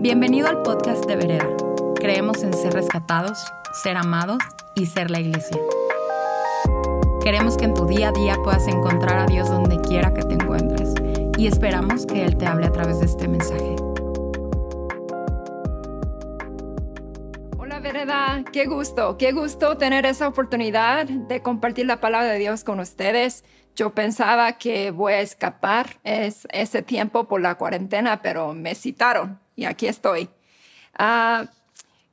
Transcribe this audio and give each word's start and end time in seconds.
Bienvenido 0.00 0.46
al 0.46 0.62
podcast 0.62 1.04
de 1.06 1.16
Vereda. 1.16 1.48
Creemos 1.96 2.44
en 2.44 2.54
ser 2.54 2.72
rescatados, 2.72 3.52
ser 3.82 3.96
amados 3.96 4.38
y 4.76 4.86
ser 4.86 5.10
la 5.10 5.18
iglesia. 5.18 5.60
Queremos 7.20 7.56
que 7.56 7.64
en 7.64 7.74
tu 7.74 7.84
día 7.84 8.10
a 8.10 8.12
día 8.12 8.36
puedas 8.44 8.68
encontrar 8.68 9.18
a 9.18 9.26
Dios 9.26 9.48
donde 9.48 9.80
quiera 9.80 10.14
que 10.14 10.22
te 10.22 10.34
encuentres 10.34 10.94
y 11.36 11.48
esperamos 11.48 12.06
que 12.06 12.24
Él 12.24 12.36
te 12.36 12.46
hable 12.46 12.66
a 12.66 12.70
través 12.70 13.00
de 13.00 13.06
este 13.06 13.26
mensaje. 13.26 13.74
Hola 17.58 17.80
Vereda, 17.80 18.44
qué 18.52 18.66
gusto, 18.66 19.16
qué 19.18 19.32
gusto 19.32 19.78
tener 19.78 20.06
esa 20.06 20.28
oportunidad 20.28 21.06
de 21.06 21.42
compartir 21.42 21.86
la 21.86 21.98
palabra 21.98 22.28
de 22.28 22.38
Dios 22.38 22.62
con 22.62 22.78
ustedes. 22.78 23.42
Yo 23.74 23.90
pensaba 23.90 24.58
que 24.58 24.92
voy 24.92 25.14
a 25.14 25.20
escapar 25.22 25.98
es, 26.04 26.46
ese 26.52 26.82
tiempo 26.82 27.26
por 27.26 27.40
la 27.40 27.56
cuarentena, 27.56 28.22
pero 28.22 28.54
me 28.54 28.76
citaron 28.76 29.40
y 29.58 29.64
aquí 29.64 29.88
estoy. 29.88 30.28
Ah, 30.96 31.46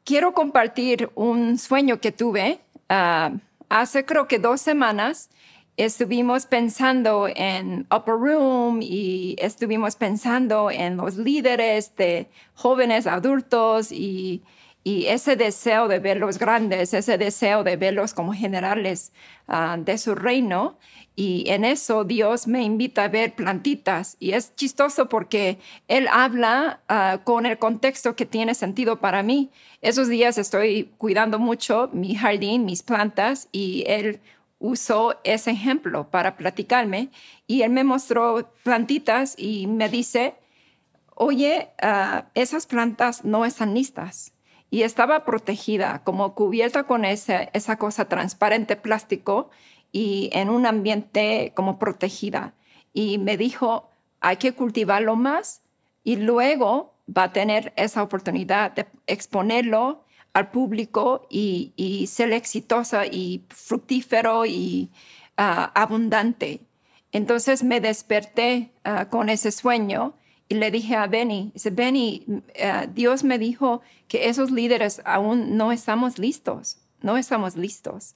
quiero 0.04 0.34
compartir 0.34 1.12
un 1.14 1.60
sueño 1.60 2.02
que 2.02 2.12
tuve 2.12 2.60
ah, 2.90 3.34
hace 3.70 4.04
creo 4.04 4.28
que 4.28 4.40
dos 4.40 4.60
semanas. 4.60 5.30
Estuvimos 5.78 6.48
pensando 6.48 7.28
en 7.28 7.86
Upper 7.94 8.16
Room 8.16 8.80
y 8.82 9.36
estuvimos 9.38 9.96
pensando 9.96 10.72
en 10.72 10.98
los 10.98 11.18
líderes 11.18 11.96
de 11.96 12.30
jóvenes 12.56 13.06
adultos 13.06 13.92
y, 13.92 14.42
y 14.88 15.08
ese 15.08 15.36
deseo 15.36 15.88
de 15.88 15.98
verlos 15.98 16.38
grandes, 16.38 16.94
ese 16.94 17.18
deseo 17.18 17.64
de 17.64 17.76
verlos 17.76 18.14
como 18.14 18.34
generales 18.34 19.14
ah, 19.48 19.78
de 19.80 19.98
su 19.98 20.14
reino. 20.14 20.78
Y 21.16 21.50
en 21.50 21.66
eso 21.66 22.04
Dios 22.04 22.46
me 22.46 22.62
invita 22.62 23.06
a 23.06 23.08
ver 23.08 23.34
plantitas. 23.34 24.16
Y 24.20 24.34
es 24.34 24.56
chistoso 24.56 25.10
porque 25.10 25.58
Él 25.88 26.08
habla 26.12 26.82
ah, 26.88 27.22
con 27.24 27.48
el 27.48 27.58
contexto 27.58 28.16
que 28.16 28.28
tiene 28.28 28.54
sentido 28.54 29.00
para 29.00 29.24
mí. 29.24 29.50
Esos 29.82 30.08
días 30.08 30.38
estoy 30.38 30.92
cuidando 31.00 31.40
mucho 31.40 31.90
mi 31.92 32.14
jardín, 32.14 32.66
mis 32.66 32.84
plantas, 32.84 33.50
y 33.52 33.86
Él 33.88 34.20
usó 34.60 35.16
ese 35.24 35.50
ejemplo 35.50 36.12
para 36.12 36.38
platicarme. 36.38 37.10
Y 37.48 37.64
Él 37.64 37.72
me 37.72 37.84
mostró 37.84 38.54
plantitas 38.62 39.34
y 39.36 39.66
me 39.66 39.90
dice, 39.90 40.36
oye, 41.16 41.70
ah, 41.82 42.26
esas 42.36 42.68
plantas 42.68 43.26
no 43.26 43.46
están 43.46 43.74
listas. 43.74 44.35
Y 44.76 44.84
estaba 44.84 45.24
protegida, 45.24 46.02
como 46.04 46.36
cubierta 46.36 46.84
con 46.84 47.06
esa, 47.06 47.44
esa 47.54 47.78
cosa 47.78 48.10
transparente 48.10 48.76
plástico 48.76 49.50
y 49.94 50.30
en 50.34 50.50
un 50.50 50.66
ambiente 50.66 51.54
como 51.56 51.80
protegida. 51.80 52.54
Y 52.94 53.18
me 53.18 53.38
dijo, 53.38 53.90
hay 54.20 54.36
que 54.36 54.52
cultivarlo 54.52 55.16
más 55.16 55.62
y 56.04 56.18
luego 56.18 56.94
va 57.08 57.24
a 57.24 57.32
tener 57.32 57.72
esa 57.78 58.04
oportunidad 58.04 58.74
de 58.74 58.86
exponerlo 59.08 60.04
al 60.34 60.52
público 60.52 61.26
y, 61.30 62.06
ser 62.12 62.34
exitosa 62.34 63.06
y 63.06 63.46
fructífero 63.48 64.46
y 64.46 64.92
ah, 65.38 65.72
abundante. 65.74 66.60
Entonces 67.14 67.64
me 67.64 67.80
desperté 67.80 68.72
ah, 68.84 69.06
con 69.06 69.30
ese 69.30 69.54
sueño 69.54 70.16
y 70.48 70.56
le 70.56 70.70
dije 70.72 70.96
a 70.96 71.08
Benny, 71.08 71.52
dice, 71.54 71.72
Benny, 71.72 72.26
ah, 72.64 72.86
Dios 72.88 73.24
me 73.24 73.40
dijo 73.40 73.82
que 74.08 74.30
esos 74.30 74.52
líderes 74.52 75.02
aún 75.06 75.58
no 75.58 75.72
estamos 75.72 76.20
listos, 76.20 76.78
no 77.02 77.18
estamos 77.18 77.56
listos. 77.56 78.16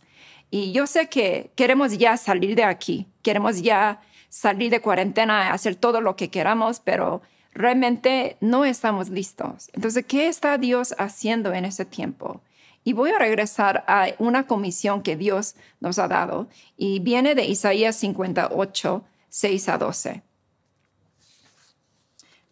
Y 0.52 0.72
yo 0.72 0.88
sé 0.88 1.10
que 1.10 1.52
queremos 1.56 1.98
ya 1.98 2.18
salir 2.18 2.56
de 2.56 2.64
aquí, 2.64 3.08
queremos 3.24 3.62
ya 3.62 4.02
salir 4.30 4.72
de 4.72 4.82
cuarentena, 4.82 5.54
hacer 5.54 5.76
todo 5.76 6.02
lo 6.02 6.16
que 6.16 6.30
queramos, 6.30 6.80
pero 6.80 7.22
realmente 7.54 8.38
no 8.42 8.64
estamos 8.64 9.10
listos. 9.10 9.70
Entonces, 9.74 10.06
¿qué 10.06 10.28
está 10.28 10.58
Dios 10.58 10.94
haciendo 10.98 11.54
en 11.54 11.66
ese 11.66 11.86
tiempo? 11.86 12.42
Y 12.84 12.94
voy 12.94 13.12
a 13.12 13.20
regresar 13.20 13.84
a 13.88 14.08
una 14.20 14.46
comisión 14.48 15.02
que 15.02 15.16
Dios 15.16 15.56
nos 15.80 16.00
ha 16.00 16.08
dado 16.08 16.48
y 16.78 17.00
viene 17.00 17.36
de 17.36 17.46
Isaías 17.46 17.96
58, 17.98 19.04
6 19.30 19.70
a 19.70 19.78
12. 19.78 20.29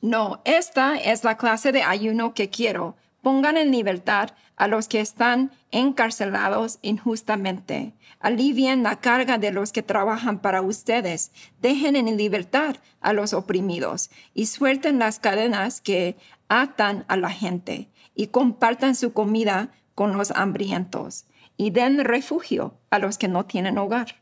No, 0.02 0.42
esta 0.46 0.96
es 0.96 1.24
la 1.24 1.38
clase 1.38 1.72
de 1.72 1.84
ayuno 1.84 2.34
que 2.34 2.50
quiero. 2.50 2.96
Pongan 3.22 3.58
en 3.58 3.72
libertad 3.72 4.30
a 4.56 4.68
los 4.68 4.88
que 4.88 5.00
están 5.00 5.52
encarcelados 5.72 6.80
injustamente. 6.82 7.94
Alivien 8.20 8.84
la 8.84 9.00
carga 9.00 9.38
de 9.38 9.52
los 9.52 9.72
que 9.72 9.84
trabajan 9.84 10.40
para 10.40 10.62
ustedes. 10.62 11.32
Dejen 11.62 11.96
en 11.96 12.16
libertad 12.18 12.76
a 13.02 13.14
los 13.14 13.34
oprimidos 13.34 14.10
y 14.34 14.48
suelten 14.48 15.00
las 15.00 15.20
cadenas 15.20 15.82
que 15.82 16.16
atan 16.48 17.06
a 17.08 17.18
la 17.18 17.30
gente 17.30 17.90
y 18.16 18.28
compartan 18.28 18.96
su 18.96 19.14
comida 19.14 19.72
con 19.96 20.18
los 20.18 20.32
hambrientos 20.32 21.26
y 21.58 21.72
den 21.72 22.04
refugio 22.04 22.78
a 22.92 23.00
los 23.00 23.18
que 23.18 23.28
no 23.28 23.46
tienen 23.46 23.78
hogar. 23.78 24.22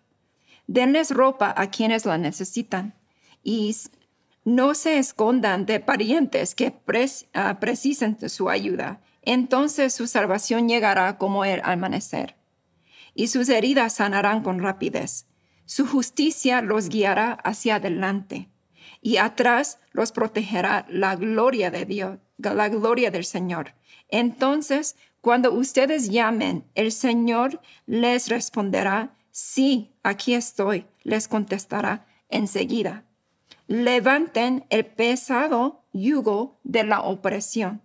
Denles 0.67 1.11
ropa 1.11 1.53
a 1.55 1.69
quienes 1.69 2.05
la 2.05 2.17
necesitan 2.17 2.95
y 3.43 3.75
no 4.45 4.73
se 4.75 4.97
escondan 4.97 5.65
de 5.65 5.79
parientes 5.81 6.55
que 6.55 6.73
ah, 7.33 7.57
precisen 7.59 8.17
su 8.29 8.49
ayuda 8.49 9.01
entonces 9.25 9.93
su 9.93 10.07
salvación 10.07 10.69
llegará 10.69 11.17
como 11.17 11.43
el 11.45 11.61
amanecer, 11.63 12.35
y 13.15 13.27
sus 13.27 13.49
heridas 13.49 13.93
sanarán 13.93 14.43
con 14.43 14.59
rapidez. 14.59 15.25
Su 15.65 15.87
justicia 15.87 16.61
los 16.61 16.89
guiará 16.89 17.33
hacia 17.33 17.75
adelante, 17.75 18.49
y 19.01 19.17
atrás 19.17 19.79
los 19.91 20.11
protegerá 20.11 20.85
la 20.89 21.15
gloria 21.15 21.71
de 21.71 21.85
Dios, 21.85 22.19
la 22.37 22.69
gloria 22.69 23.09
del 23.09 23.25
Señor. 23.25 23.73
Entonces, 24.09 24.95
cuando 25.21 25.51
ustedes 25.53 26.09
llamen, 26.09 26.65
el 26.75 26.91
Señor 26.91 27.59
les 27.87 28.29
responderá, 28.29 29.15
sí, 29.31 29.91
aquí 30.03 30.35
estoy, 30.35 30.85
les 31.01 31.27
contestará 31.27 32.05
enseguida. 32.29 33.04
Levanten 33.67 34.65
el 34.69 34.85
pesado 34.85 35.83
yugo 35.91 36.59
de 36.63 36.83
la 36.83 37.01
opresión 37.01 37.81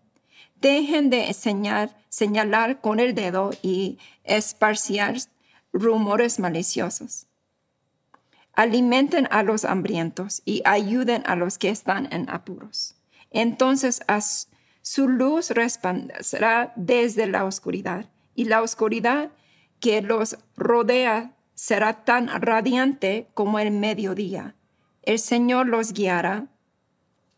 Dejen 0.61 1.09
de 1.09 1.33
señalar 2.11 2.81
con 2.83 3.01
el 3.01 3.15
dedo 3.15 3.51
y 3.63 3.99
esparciar 4.25 5.17
rumores 5.73 6.39
maliciosos. 6.39 7.27
Alimenten 8.53 9.27
a 9.31 9.43
los 9.43 9.65
hambrientos 9.65 10.43
y 10.45 10.61
ayuden 10.67 11.23
a 11.25 11.35
los 11.35 11.57
que 11.57 11.71
están 11.71 12.13
en 12.13 12.29
apuros. 12.29 12.97
Entonces 13.31 14.03
su 14.83 15.09
luz 15.09 15.51
resplandecerá 15.51 16.75
desde 16.77 17.27
la 17.27 17.45
oscuridad 17.45 18.11
y 18.35 18.45
la 18.45 18.61
oscuridad 18.61 19.31
que 19.79 20.03
los 20.03 20.37
rodea 20.57 21.33
será 21.55 22.05
tan 22.05 22.29
radiante 22.29 23.29
como 23.33 23.59
el 23.59 23.71
mediodía. 23.71 24.57
El 25.03 25.19
Señor 25.19 25.67
los 25.67 25.93
guiará 25.93 26.49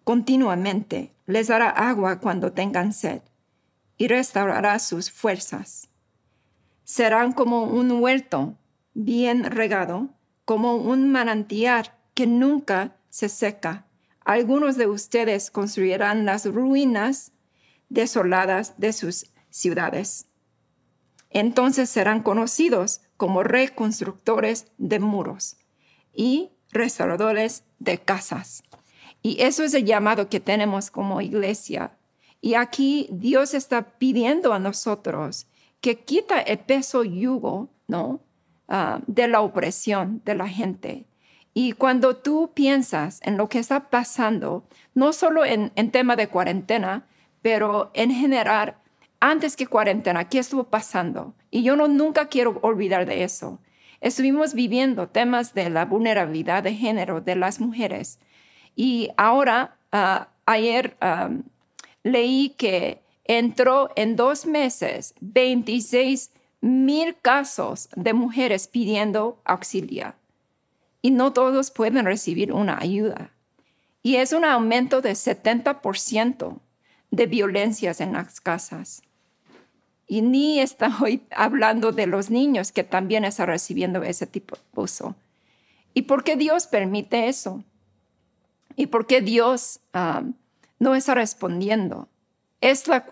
continuamente 0.05 1.13
les 1.27 1.49
dará 1.49 1.71
agua 1.71 2.19
cuando 2.19 2.53
tengan 2.53 2.93
sed 2.93 3.23
y 3.97 4.09
restaurará 4.09 4.79
sus 4.79 5.11
fuerzas. 5.11 5.89
Serán 6.85 7.33
como 7.33 7.65
un 7.65 7.91
huerto 7.93 8.59
bien 8.95 9.45
regado, 9.45 10.11
como 10.45 10.77
un 10.77 11.13
manantial 11.13 11.95
que 12.15 12.27
nunca 12.27 12.97
se 13.11 13.29
seca. 13.29 13.87
Algunos 14.25 14.77
de 14.77 14.89
ustedes 14.89 15.51
construirán 15.51 16.25
las 16.25 16.47
ruinas 16.47 17.33
desoladas 17.89 18.75
de 18.79 18.93
sus 18.93 19.31
ciudades. 19.51 20.27
Entonces 21.31 21.89
serán 21.89 22.23
conocidos 22.23 23.03
como 23.17 23.43
reconstructores 23.43 24.67
de 24.79 24.99
muros 24.99 25.57
y 26.13 26.51
restauradores 26.73 27.65
de 27.79 27.99
casas. 27.99 28.65
Y 29.23 29.41
eso 29.41 29.63
es 29.63 29.75
el 29.75 29.85
llamado 29.85 30.29
que 30.29 30.41
tenemos 30.41 30.91
como 30.91 31.21
iglesia. 31.21 31.93
Y 32.41 32.55
aquí 32.55 33.09
Dios 33.13 33.55
está 33.55 33.83
pidiendo 33.99 34.53
a 34.53 34.59
nosotros 34.59 35.47
que 35.81 36.01
quita 36.01 36.41
el 36.41 36.59
peso 36.59 37.05
yugo, 37.05 37.69
¿no? 37.87 38.21
Ah, 38.69 39.01
de 39.07 39.29
la 39.29 39.43
opresión 39.43 40.23
de 40.25 40.35
la 40.35 40.49
gente. 40.49 41.05
Y 41.55 41.73
cuando 41.73 42.17
tú 42.17 42.53
piensas 42.55 43.21
en 43.23 43.37
lo 43.37 43.49
que 43.49 43.59
está 43.59 43.91
pasando, 43.91 44.65
no 44.95 45.13
solo 45.13 45.45
en, 45.45 45.73
en 45.77 45.91
tema 45.91 46.17
de 46.17 46.29
cuarentena, 46.29 47.07
pero 47.43 47.91
en 47.93 48.11
general, 48.11 48.77
antes 49.21 49.57
que 49.57 49.67
cuarentena, 49.67 50.29
¿qué 50.29 50.39
estuvo 50.39 50.65
pasando? 50.65 51.35
Y 51.51 51.63
yo 51.63 51.77
no, 51.77 51.87
nunca 51.87 52.29
quiero 52.29 52.59
olvidar 52.63 53.05
de 53.05 53.25
eso. 53.25 53.61
Estuvimos 54.03 54.53
viviendo 54.53 55.09
temas 55.09 55.55
de 55.55 55.71
la 55.71 55.87
vulnerabilidad 55.87 56.63
de 56.63 56.75
género 56.75 57.23
de 57.23 57.37
las 57.37 57.61
mujeres, 57.61 58.19
y 58.77 59.11
ahora, 59.17 59.77
ah, 59.93 60.29
ayer 60.45 60.97
leí 62.03 62.51
que 62.51 63.01
entró 63.25 63.91
en 63.97 64.17
dos 64.17 64.45
meses 64.45 65.15
26 65.21 66.33
mil 66.61 67.17
casos 67.23 67.89
de 67.95 68.13
mujeres 68.13 68.67
pidiendo 68.69 69.41
auxilio 69.45 70.15
y 71.01 71.11
no 71.11 71.33
todos 71.33 71.71
pueden 71.71 72.05
recibir 72.05 72.53
una 72.53 72.79
ayuda. 72.79 73.33
Y 74.03 74.17
es 74.17 74.33
un 74.33 74.45
aumento 74.45 75.01
de 75.01 75.13
70% 75.13 76.61
de 77.11 77.27
violencias 77.27 78.01
en 78.01 78.15
las 78.15 78.41
casas. 78.41 79.03
Y 80.13 80.21
ni 80.21 80.61
estoy 80.61 81.23
hablando 81.31 81.91
de 81.91 82.07
los 82.07 82.29
niños 82.29 82.71
que 82.71 82.85
también 82.85 83.25
están 83.25 83.47
recibiendo 83.47 84.03
ese 84.03 84.27
tipo 84.27 84.57
de 84.57 84.63
abuso. 84.75 85.17
¿Y 85.95 86.03
por 86.03 86.23
qué 86.23 86.37
Dios 86.37 86.67
permite 86.67 87.29
eso? 87.29 87.65
¿Y 88.77 88.89
por 88.89 89.07
qué 89.07 89.23
Dios 89.23 89.81
no 90.79 90.95
está 90.95 91.15
respondiendo? 91.15 92.09
Es 92.61 92.89
la 92.89 93.07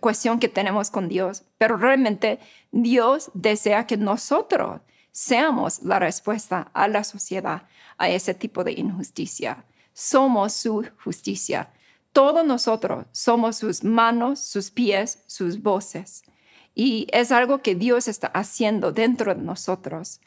cuestión 0.00 0.38
que 0.40 0.50
tenemos 0.50 0.90
con 0.90 1.08
Dios, 1.08 1.42
pero 1.56 1.78
realmente 1.78 2.38
Dios 2.70 3.30
desea 3.32 3.86
que 3.86 3.96
nosotros 3.96 4.82
seamos 5.10 5.82
la 5.82 6.00
respuesta 6.00 6.70
a 6.74 6.86
la 6.86 7.04
sociedad, 7.04 7.62
a 7.96 8.10
ese 8.10 8.34
tipo 8.34 8.62
de 8.62 8.72
injusticia. 8.72 9.64
Somos 9.94 10.52
su 10.52 10.86
justicia. 11.02 11.70
Todos 12.12 12.44
nosotros 12.44 13.06
somos 13.10 13.56
sus 13.56 13.82
manos, 13.84 14.38
sus 14.40 14.70
pies, 14.70 15.24
sus 15.26 15.62
voces. 15.62 16.24
Y 16.74 17.06
es 17.12 17.32
algo 17.32 17.62
que 17.62 17.74
Dios 17.74 18.08
está 18.08 18.28
haciendo 18.28 18.92
dentro 18.92 19.34
de 19.34 19.42
nosotros. 19.42 20.20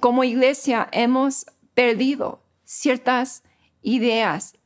Como 0.00 0.24
iglesia 0.24 0.88
hemos 0.92 1.46
perdido 1.74 2.40
ciertas 2.64 3.42
ideas 3.82 4.56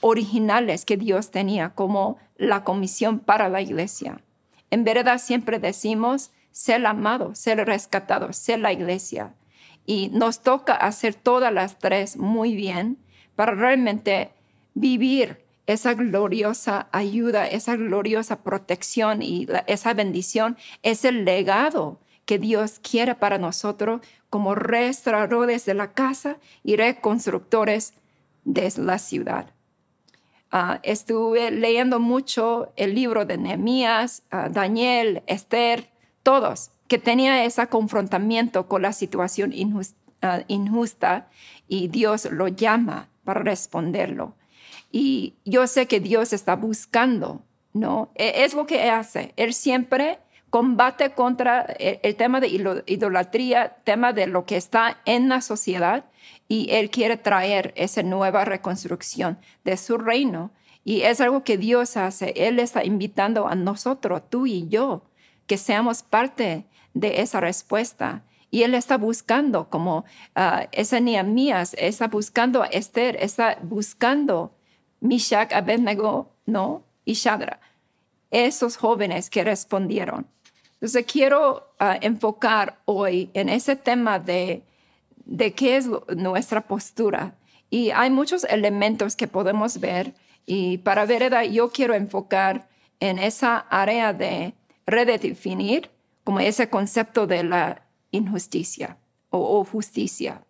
originales 0.00 0.84
que 0.84 0.96
Dios 0.96 1.30
tenía 1.30 1.70
como 1.70 2.18
la 2.36 2.64
comisión 2.64 3.20
para 3.20 3.48
la 3.48 3.62
iglesia. 3.62 4.20
En 4.70 4.84
verdad 4.84 5.18
siempre 5.18 5.58
decimos 5.58 6.32
ser 6.50 6.84
amado, 6.86 7.34
ser 7.34 7.64
rescatado, 7.64 8.32
ser 8.32 8.58
la 8.58 8.72
iglesia. 8.72 9.34
Y 9.86 10.08
nos 10.10 10.42
toca 10.42 10.74
hacer 10.74 11.14
todas 11.14 11.52
las 11.52 11.78
tres 11.78 12.16
muy 12.16 12.54
bien 12.54 12.98
para 13.36 13.54
realmente 13.54 14.30
vivir 14.74 15.43
esa 15.66 15.94
gloriosa 15.94 16.88
ayuda, 16.92 17.46
esa 17.46 17.76
gloriosa 17.76 18.42
protección 18.42 19.22
y 19.22 19.46
esa 19.66 19.94
bendición, 19.94 20.56
ese 20.82 21.12
legado 21.12 22.00
que 22.26 22.38
Dios 22.38 22.80
quiere 22.80 23.14
para 23.14 23.38
nosotros 23.38 24.00
como 24.30 24.54
restauradores 24.54 25.64
de 25.64 25.74
la 25.74 25.92
casa 25.92 26.38
y 26.62 26.76
reconstructores 26.76 27.94
de 28.44 28.72
la 28.78 28.98
ciudad. 28.98 29.54
Ah, 30.50 30.80
estuve 30.82 31.50
leyendo 31.50 31.98
mucho 31.98 32.72
el 32.76 32.94
libro 32.94 33.24
de 33.24 33.38
Nehemías, 33.38 34.22
ah, 34.30 34.48
Daniel, 34.48 35.22
Esther, 35.26 35.90
todos, 36.22 36.70
que 36.88 36.98
tenía 36.98 37.44
ese 37.44 37.66
confrontamiento 37.66 38.68
con 38.68 38.82
la 38.82 38.92
situación 38.92 39.52
ah, 40.22 40.42
injusta 40.46 41.28
y 41.66 41.88
Dios 41.88 42.26
lo 42.30 42.48
llama 42.48 43.08
para 43.24 43.42
responderlo. 43.42 44.34
Y 44.96 45.34
yo 45.44 45.66
sé 45.66 45.88
que 45.88 45.98
Dios 45.98 46.32
está 46.32 46.54
buscando, 46.54 47.42
¿no? 47.72 48.12
E, 48.14 48.44
es 48.44 48.54
lo 48.54 48.64
que 48.64 48.88
hace. 48.90 49.32
Él 49.34 49.52
siempre 49.52 50.20
combate 50.50 51.10
contra 51.10 51.62
el, 51.62 52.14
tema 52.14 52.38
de 52.38 52.46
idolatría, 52.86 53.74
tema 53.82 54.12
de 54.12 54.28
lo 54.28 54.46
que 54.46 54.56
está 54.56 55.00
en 55.04 55.28
la 55.28 55.40
sociedad, 55.40 56.04
y 56.46 56.68
Él 56.70 56.90
quiere 56.90 57.16
traer 57.16 57.74
esa 57.74 58.04
nueva 58.04 58.44
reconstrucción 58.44 59.36
de 59.64 59.76
su 59.78 59.98
reino. 59.98 60.52
Y 60.84 61.00
es 61.00 61.20
algo 61.20 61.42
que 61.42 61.58
Dios 61.58 61.96
hace. 61.96 62.32
Él 62.36 62.60
está 62.60 62.84
invitando 62.84 63.48
a 63.48 63.56
nosotros, 63.56 64.22
tú 64.30 64.46
y 64.46 64.68
yo, 64.68 65.02
que 65.48 65.58
seamos 65.58 66.04
parte 66.04 66.66
de 66.92 67.20
esa 67.20 67.40
respuesta. 67.40 68.22
Y 68.52 68.62
él 68.62 68.74
está 68.74 68.96
buscando, 68.96 69.68
como 69.70 70.04
uh, 70.36 70.68
esa 70.70 71.00
Nehemías, 71.00 71.74
está 71.80 72.06
buscando 72.06 72.62
a 72.62 72.66
Esther, 72.66 73.16
está 73.18 73.58
buscando 73.60 74.54
Mishak, 75.04 75.52
Abednego, 75.52 76.30
¿no? 76.46 76.82
Y 77.04 77.12
Shadra. 77.12 77.60
Esos 78.30 78.78
jóvenes 78.78 79.28
que 79.28 79.44
respondieron. 79.44 80.26
Entonces 80.74 81.04
quiero 81.06 81.74
ah, 81.78 81.98
enfocar 82.00 82.80
hoy 82.86 83.30
en 83.34 83.50
ese 83.50 83.76
tema 83.76 84.18
de, 84.18 84.64
de 85.26 85.52
qué 85.52 85.76
es 85.76 85.88
nuestra 86.16 86.62
postura. 86.62 87.34
Y 87.68 87.90
hay 87.90 88.08
muchos 88.08 88.44
elementos 88.44 89.14
que 89.14 89.28
podemos 89.28 89.78
ver. 89.78 90.14
Y 90.46 90.78
para 90.78 91.04
Vereda 91.04 91.44
yo 91.44 91.70
quiero 91.70 91.94
enfocar 91.94 92.66
en 92.98 93.18
esa 93.18 93.58
área 93.58 94.14
de 94.14 94.54
redefinir 94.86 95.90
como 96.24 96.40
ese 96.40 96.70
concepto 96.70 97.26
de 97.26 97.44
la 97.44 97.82
injusticia 98.10 98.96
o, 99.28 99.60
o 99.60 99.64
justicia. 99.64 100.42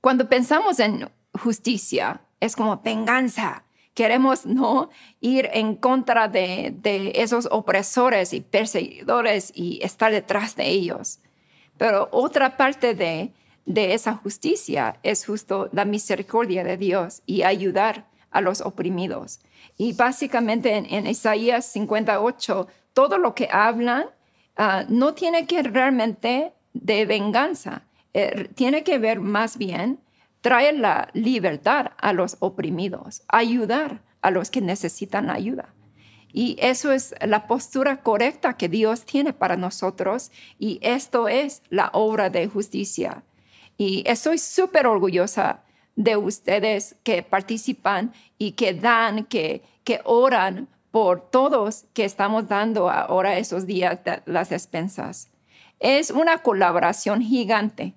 Cuando 0.00 0.30
pensamos 0.30 0.80
en 0.80 1.10
justicia, 1.34 2.22
es 2.40 2.56
como 2.56 2.78
venganza, 2.78 3.64
queremos 3.96 4.44
no 4.44 4.90
ir 5.20 5.48
en 5.54 5.74
contra 5.74 6.28
de, 6.28 7.12
esos 7.14 7.48
opresores 7.50 8.34
y 8.34 8.42
perseguidores 8.42 9.50
y 9.54 9.80
estar 9.82 10.12
detrás 10.12 10.54
de 10.54 10.68
ellos. 10.68 11.18
Pero 11.78 12.08
otra 12.12 12.58
parte 12.58 12.94
de, 12.94 13.32
esa 13.66 14.14
justicia 14.14 14.98
es 15.02 15.24
justo 15.24 15.70
la 15.72 15.86
misericordia 15.86 16.62
de 16.62 16.76
Dios 16.76 17.22
y 17.24 17.42
ayudar 17.42 18.06
a 18.30 18.42
los 18.42 18.60
oprimidos. 18.60 19.40
Y 19.78 19.94
básicamente 19.94 20.76
en, 20.76 21.06
Isaías 21.06 21.64
58, 21.64 22.68
todo 22.92 23.16
lo 23.16 23.34
que 23.34 23.48
hablan 23.50 24.06
ah, 24.56 24.84
no 24.88 25.14
tiene 25.14 25.46
que 25.46 25.62
realmente 25.62 26.52
de 26.74 27.06
venganza, 27.06 27.82
eh, 28.12 28.50
tiene 28.54 28.84
que 28.84 28.98
ver 28.98 29.20
más 29.20 29.56
bien 29.56 30.00
traer 30.40 30.78
la 30.78 31.08
libertad 31.12 31.92
a 31.98 32.12
los 32.12 32.36
oprimidos, 32.40 33.22
ayudar 33.28 34.02
a 34.22 34.30
los 34.30 34.50
que 34.50 34.60
necesitan 34.60 35.30
ayuda. 35.30 35.74
Y 36.32 36.56
eso 36.60 36.92
es 36.92 37.14
la 37.20 37.46
postura 37.46 38.02
correcta 38.02 38.56
que 38.56 38.68
Dios 38.68 39.04
tiene 39.04 39.32
para 39.32 39.56
nosotros 39.56 40.30
y 40.58 40.78
esto 40.82 41.28
es 41.28 41.62
la 41.70 41.90
obra 41.92 42.28
de 42.28 42.46
justicia. 42.46 43.22
Y 43.78 44.04
estoy 44.06 44.38
súper 44.38 44.86
orgullosa 44.86 45.62
de 45.94 46.16
ustedes 46.16 46.96
que 47.02 47.22
participan 47.22 48.12
y 48.38 48.52
que 48.52 48.74
dan, 48.74 49.24
que, 49.24 49.62
que 49.82 50.00
oran 50.04 50.68
por 50.90 51.30
todos 51.30 51.86
que 51.94 52.04
estamos 52.04 52.48
dando 52.48 52.90
ahora 52.90 53.38
esos 53.38 53.66
días 53.66 54.00
las 54.26 54.50
despensas. 54.50 55.28
Es 55.80 56.10
una 56.10 56.38
colaboración 56.38 57.22
gigante 57.22 57.94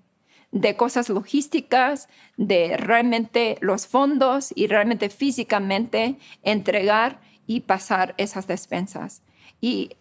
de 0.51 0.75
cosas 0.75 1.09
logísticas, 1.09 2.09
de 2.37 2.75
realmente 2.77 3.57
los 3.61 3.87
fondos 3.87 4.51
y 4.55 4.67
realmente 4.67 5.09
físicamente 5.09 6.17
entregar 6.43 7.21
y 7.45 7.61
pasar 7.61 8.15
esas 8.17 8.47
despensas. 8.47 9.21
Y 9.61 9.91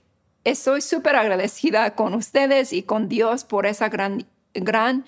estoy 0.44 0.80
súper 0.80 1.16
agradecida 1.16 1.94
con 1.94 2.14
ustedes 2.14 2.72
y 2.72 2.82
con 2.82 3.08
Dios 3.08 3.44
por 3.44 3.66
esa 3.66 3.88
gran, 3.88 4.26
gran 4.54 5.04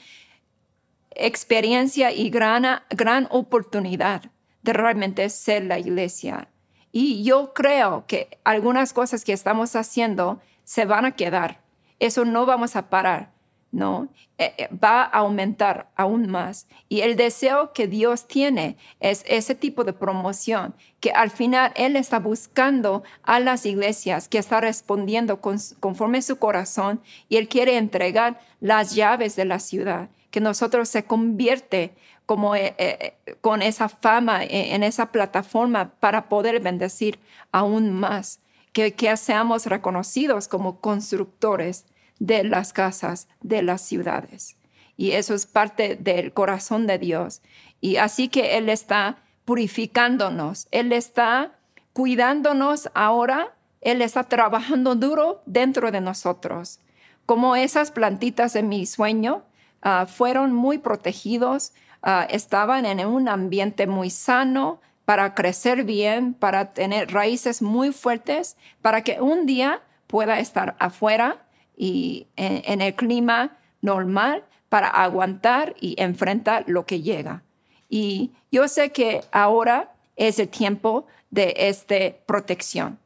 experiencia 1.13 2.13
y 2.13 2.31
gran, 2.31 2.65
gran 2.91 3.27
oportunidad 3.31 4.31
de 4.63 4.73
realmente 4.73 5.29
ser 5.31 5.65
la 5.65 5.79
iglesia. 5.79 6.49
Y 6.93 7.23
yo 7.23 7.55
creo 7.55 8.05
que 8.07 8.39
algunas 8.45 8.93
cosas 8.93 9.25
que 9.25 9.33
estamos 9.33 9.77
haciendo 9.77 10.41
se 10.65 10.85
van 10.85 11.05
a 11.05 11.13
quedar. 11.13 11.61
Eso 11.99 12.25
no 12.25 12.47
vamos 12.47 12.77
a 12.77 12.91
parar 12.91 13.33
¿no? 13.73 14.09
Eh, 14.39 14.55
eh, 14.57 14.69
va 14.73 15.03
a 15.03 15.19
aumentar 15.19 15.91
aún 15.97 16.29
más. 16.29 16.67
Y 16.89 17.03
el 17.03 17.17
deseo 17.17 17.73
que 17.73 17.87
Dios 17.87 18.27
tiene 18.27 18.77
es 18.99 19.25
ese 19.27 19.55
tipo 19.55 19.85
de 19.85 19.93
promoción, 19.93 20.75
que 20.99 21.13
al 21.13 21.31
final 21.31 21.73
Él 21.77 21.97
está 21.97 22.19
buscando 22.19 23.03
a 23.23 23.39
las 23.39 23.67
iglesias, 23.67 24.29
que 24.29 24.39
está 24.39 24.61
respondiendo 24.61 25.41
conforme 25.41 26.23
su 26.23 26.39
corazón 26.39 27.01
y 27.29 27.37
Él 27.37 27.49
quiere 27.49 27.77
entregar 27.77 28.41
las 28.61 28.95
llaves 28.95 29.37
de 29.37 29.45
la 29.45 29.59
ciudad, 29.59 30.09
que 30.31 30.41
nosotros 30.41 30.89
se 30.89 31.05
convierte 31.05 31.93
como 32.27 32.55
eh, 32.55 33.15
con 33.41 33.61
esa 33.61 33.89
fama 33.89 34.45
en 34.45 34.85
esa 34.85 35.11
plataforma 35.11 35.91
para 35.99 36.29
poder 36.29 36.61
bendecir 36.61 37.19
aún 37.51 37.93
más, 37.93 38.39
que, 38.73 38.93
que 38.95 39.17
seamos 39.17 39.67
reconocidos 39.67 40.47
como 40.47 40.81
constructores 40.81 41.87
de 42.21 42.45
las 42.45 42.73
casas 42.73 43.27
de 43.41 43.63
las 43.63 43.81
ciudades. 43.81 44.57
Y 44.97 45.13
eso 45.13 45.35
es 45.35 45.47
parte 45.47 45.97
del 45.97 46.33
corazón 46.33 46.87
de 46.87 46.99
Dios. 46.99 47.41
Y 47.81 47.97
así 47.97 48.29
que 48.29 48.59
Él 48.59 48.69
está 48.69 49.17
purificándonos, 49.45 50.69
Él 50.71 50.93
está 50.93 51.53
cuidándonos 51.93 52.91
ahora, 52.95 53.55
Él 53.81 54.03
está 54.03 54.25
trabajando 54.25 54.95
duro 54.95 55.43
dentro 55.47 55.91
de 55.91 56.01
nosotros. 56.01 56.79
Como 57.27 57.57
esas 57.57 57.91
plantitas 57.91 58.55
en 58.55 58.69
mi 58.69 58.87
sueño 58.87 59.43
ah, 59.83 60.07
fueron 60.07 60.53
muy 60.53 60.79
protegidos, 60.79 61.73
ah, 62.03 62.27
estaban 62.29 62.85
en 62.85 63.05
un 63.07 63.29
ambiente 63.29 63.87
muy 63.87 64.11
sano 64.11 64.81
para 65.07 65.35
crecer 65.35 65.85
bien, 65.85 66.35
para 66.35 66.75
tener 66.75 67.11
raíces 67.11 67.63
muy 67.63 67.93
fuertes, 67.93 68.57
para 68.83 69.03
que 69.03 69.21
un 69.21 69.47
día 69.47 69.81
pueda 70.07 70.39
estar 70.41 70.77
afuera 70.79 71.47
y 71.83 72.27
en, 72.37 72.83
el 72.83 72.95
clima 72.95 73.57
normal 73.81 74.45
para 74.69 74.89
aguantar 74.89 75.75
y 75.81 75.95
enfrentar 75.97 76.65
lo 76.67 76.85
que 76.85 77.01
llega. 77.01 77.43
Y 77.89 78.33
yo 78.53 78.69
sé 78.69 78.93
que 78.93 79.23
ahora 79.33 79.95
es 80.15 80.39
el 80.39 80.51
tiempo 80.51 81.07
de 81.31 81.55
esta 81.57 81.97
protección. 82.27 82.99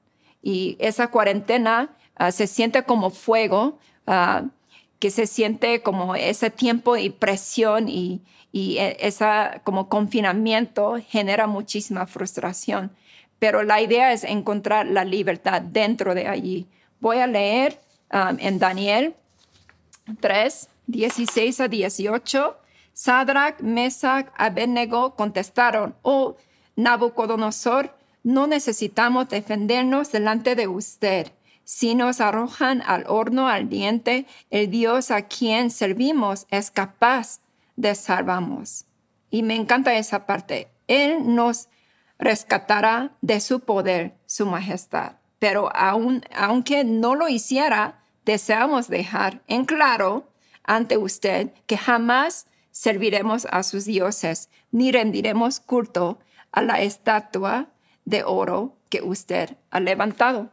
Y 0.42 0.76
esa 0.80 1.06
cuarentena 1.12 1.94
ah, 2.16 2.32
se 2.32 2.48
siente 2.48 2.82
como 2.82 3.10
fuego, 3.10 3.78
ah, 4.08 4.42
que 4.98 5.10
se 5.10 5.28
siente 5.28 5.80
como 5.80 6.16
ese 6.16 6.50
tiempo 6.50 6.96
y 6.96 7.10
presión 7.10 7.88
y, 7.88 8.22
y 8.50 8.78
e, 8.78 8.96
esa 8.98 9.60
como 9.62 9.88
confinamiento 9.88 10.96
genera 11.08 11.46
muchísima 11.46 12.08
frustración. 12.08 12.90
Pero 13.38 13.62
la 13.62 13.80
idea 13.80 14.12
es 14.12 14.24
encontrar 14.24 14.88
la 14.88 15.04
libertad 15.04 15.62
dentro 15.62 16.12
de 16.16 16.26
allí. 16.26 16.66
Voy 16.98 17.18
a 17.18 17.28
leer 17.28 17.83
um, 18.14 18.36
en 18.38 18.58
Daniel 18.58 19.14
3, 20.20 20.68
16 20.86 21.60
a 21.60 21.68
18. 21.68 22.56
Sadrach, 22.92 23.60
Mesach, 23.60 24.32
Abednego 24.36 25.16
contestaron, 25.16 25.96
oh 26.02 26.36
Nabucodonosor, 26.76 27.96
no 28.22 28.46
necesitamos 28.46 29.28
defendernos 29.28 30.12
delante 30.12 30.54
de 30.54 30.68
usted. 30.68 31.32
Si 31.64 31.94
nos 31.94 32.20
arrojan 32.20 32.82
al 32.82 33.04
horno 33.08 33.48
ardiente, 33.48 34.26
el 34.50 34.70
Dios 34.70 35.10
a 35.10 35.22
quien 35.22 35.70
servimos 35.70 36.46
es 36.50 36.70
capaz 36.70 37.40
de 37.76 37.94
salvarnos. 37.94 38.86
Y 39.30 39.42
me 39.42 39.56
encanta 39.56 39.94
esa 39.94 40.26
parte. 40.26 40.68
Él 40.86 41.34
nos 41.34 41.68
rescatará 42.18 43.16
de 43.22 43.40
su 43.40 43.60
poder, 43.60 44.14
su 44.26 44.46
majestad. 44.46 45.16
Pero 45.38 45.70
aunque 45.74 46.84
no 46.84 47.14
lo 47.14 47.28
hiciera, 47.28 48.03
deseamos 48.24 48.88
dejar 48.88 49.42
en 49.46 49.64
claro 49.64 50.28
ante 50.62 50.96
usted 50.96 51.52
que 51.66 51.76
jamás 51.76 52.46
serviremos 52.70 53.46
a 53.50 53.62
sus 53.62 53.84
dioses, 53.84 54.50
ni 54.70 54.90
rendiremos 54.90 55.60
culto 55.60 56.18
a 56.50 56.62
la 56.62 56.80
estatua 56.82 57.68
de 58.04 58.24
oro 58.24 58.76
que 58.88 59.02
usted 59.02 59.56
ha 59.70 59.80
levantado. 59.80 60.50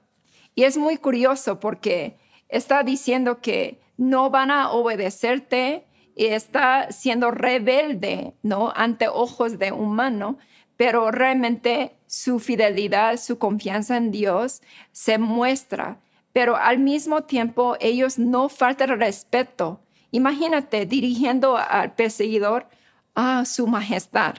Y 0.55 0.63
es 0.63 0.77
muy 0.77 0.97
curioso 0.97 1.59
porque 1.59 2.17
está 2.49 2.83
diciendo 2.83 3.41
que 3.41 3.81
no 3.97 4.29
van 4.29 4.51
a 4.51 4.71
obedecerte 4.71 5.85
y 6.15 6.25
está 6.25 6.91
siendo 6.91 7.31
rebelde, 7.31 8.33
¿no? 8.43 8.73
Ante 8.75 9.07
ojos 9.07 9.57
de 9.57 9.71
humano, 9.71 10.37
pero 10.75 11.11
realmente 11.11 11.95
su 12.07 12.39
fidelidad, 12.39 13.17
su 13.17 13.37
confianza 13.37 13.97
en 13.97 14.11
Dios 14.11 14.61
se 14.91 15.17
muestra. 15.17 15.99
Pero 16.33 16.55
al 16.55 16.79
mismo 16.79 17.23
tiempo 17.23 17.75
ellos 17.79 18.17
no 18.17 18.49
faltan 18.49 18.99
respeto. 18.99 19.81
Imagínate 20.11 20.85
dirigiendo 20.85 21.57
al 21.57 21.93
perseguidor 21.93 22.67
a 23.15 23.45
su 23.45 23.67
majestad. 23.67 24.35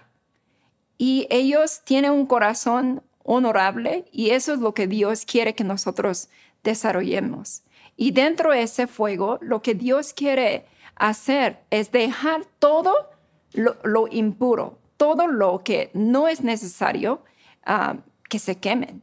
Y 0.99 1.27
ellos 1.31 1.83
tienen 1.85 2.13
un 2.13 2.27
corazón 2.27 3.03
honorable 3.25 4.05
y 4.13 4.31
eso 4.31 4.53
es 4.55 4.61
lo 4.61 4.75
que 4.75 4.87
Dios 4.87 5.25
quiere 5.25 5.55
que 5.55 5.65
nosotros 5.65 6.29
desarrollemos. 6.63 7.63
Y 7.97 8.13
dentro 8.13 8.53
de 8.53 8.63
ese 8.63 8.87
fuego, 8.87 9.39
lo 9.41 9.63
que 9.63 9.75
Dios 9.75 10.13
quiere 10.13 10.67
hacer 10.97 11.59
es 11.71 11.91
dejar 11.93 12.45
todo 12.59 13.11
lo, 13.53 14.09
impuro, 14.09 14.79
todo 14.97 15.27
lo 15.27 15.63
que 15.63 15.91
no 15.93 16.29
es 16.29 16.43
necesario 16.43 17.23
ah, 17.65 17.97
que 18.29 18.39
se 18.39 18.57
quemen, 18.59 19.03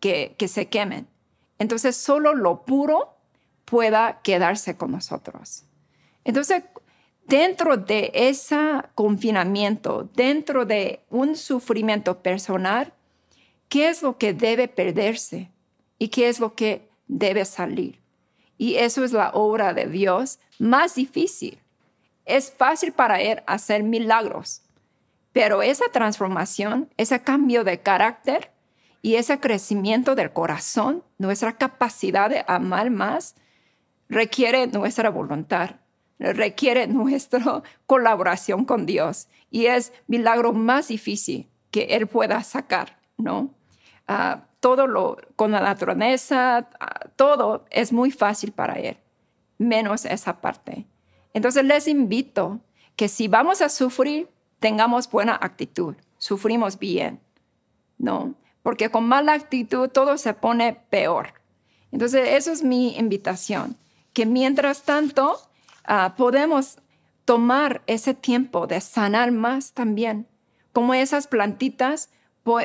que, 0.00 0.34
que 0.38 0.48
se 0.48 0.68
quemen. 0.68 1.08
Entonces 1.62 1.96
solo 1.96 2.34
lo 2.34 2.64
puro 2.64 3.14
pueda 3.64 4.20
quedarse 4.24 4.76
con 4.76 4.90
nosotros. 4.90 5.62
Entonces, 6.24 6.64
dentro 7.28 7.76
de 7.76 8.10
ese 8.12 8.82
confinamiento, 8.96 10.10
dentro 10.16 10.66
de 10.66 11.04
un 11.08 11.36
sufrimiento 11.36 12.20
personal, 12.20 12.92
¿qué 13.68 13.90
es 13.90 14.02
lo 14.02 14.18
que 14.18 14.34
debe 14.34 14.66
perderse 14.66 15.52
y 16.00 16.08
qué 16.08 16.28
es 16.28 16.40
lo 16.40 16.56
que 16.56 16.88
debe 17.06 17.44
salir? 17.44 18.00
Y 18.58 18.74
eso 18.74 19.04
es 19.04 19.12
la 19.12 19.30
obra 19.30 19.72
de 19.72 19.86
Dios 19.86 20.40
más 20.58 20.96
difícil. 20.96 21.60
Es 22.24 22.50
fácil 22.50 22.90
para 22.90 23.20
Él 23.20 23.40
hacer 23.46 23.84
milagros, 23.84 24.62
pero 25.32 25.62
esa 25.62 25.84
transformación, 25.92 26.90
ese 26.96 27.22
cambio 27.22 27.62
de 27.62 27.78
carácter 27.78 28.50
y 29.02 29.16
ese 29.16 29.40
crecimiento 29.40 30.14
del 30.14 30.32
corazón, 30.32 31.02
nuestra 31.18 31.58
capacidad 31.58 32.30
de 32.30 32.44
amar 32.46 32.90
más, 32.90 33.34
requiere 34.08 34.68
nuestra 34.68 35.10
voluntad, 35.10 35.76
requiere 36.18 36.86
nuestra 36.86 37.62
colaboración 37.86 38.64
con 38.64 38.86
Dios 38.86 39.28
y 39.50 39.66
es 39.66 39.92
milagro 40.06 40.52
más 40.52 40.88
difícil 40.88 41.50
que 41.72 41.96
Él 41.96 42.06
pueda 42.06 42.42
sacar, 42.44 42.98
¿no? 43.18 43.52
Ah, 44.06 44.44
todo 44.60 44.86
lo 44.86 45.16
con 45.34 45.50
la 45.50 45.60
naturaleza, 45.60 46.68
ah, 46.78 47.08
todo 47.16 47.64
es 47.70 47.92
muy 47.92 48.12
fácil 48.12 48.52
para 48.52 48.74
Él 48.74 48.96
menos 49.62 50.04
esa 50.04 50.40
parte. 50.40 50.86
Entonces 51.32 51.64
les 51.64 51.88
invito 51.88 52.60
que 52.96 53.08
si 53.08 53.28
vamos 53.28 53.62
a 53.62 53.68
sufrir, 53.68 54.28
tengamos 54.58 55.10
buena 55.10 55.38
actitud, 55.40 55.96
sufrimos 56.18 56.78
bien, 56.78 57.20
¿no? 57.98 58.34
Porque 58.62 58.90
con 58.90 59.06
mala 59.06 59.32
actitud 59.32 59.88
todo 59.88 60.18
se 60.18 60.34
pone 60.34 60.74
peor. 60.90 61.34
Entonces, 61.90 62.28
eso 62.30 62.52
es 62.52 62.62
mi 62.62 62.96
invitación, 62.96 63.76
que 64.12 64.24
mientras 64.26 64.82
tanto 64.82 65.38
ah, 65.84 66.14
podemos 66.16 66.78
tomar 67.24 67.82
ese 67.86 68.14
tiempo 68.14 68.66
de 68.66 68.80
sanar 68.80 69.32
más 69.32 69.72
también, 69.72 70.26
como 70.72 70.94
esas 70.94 71.26
plantitas, 71.26 72.10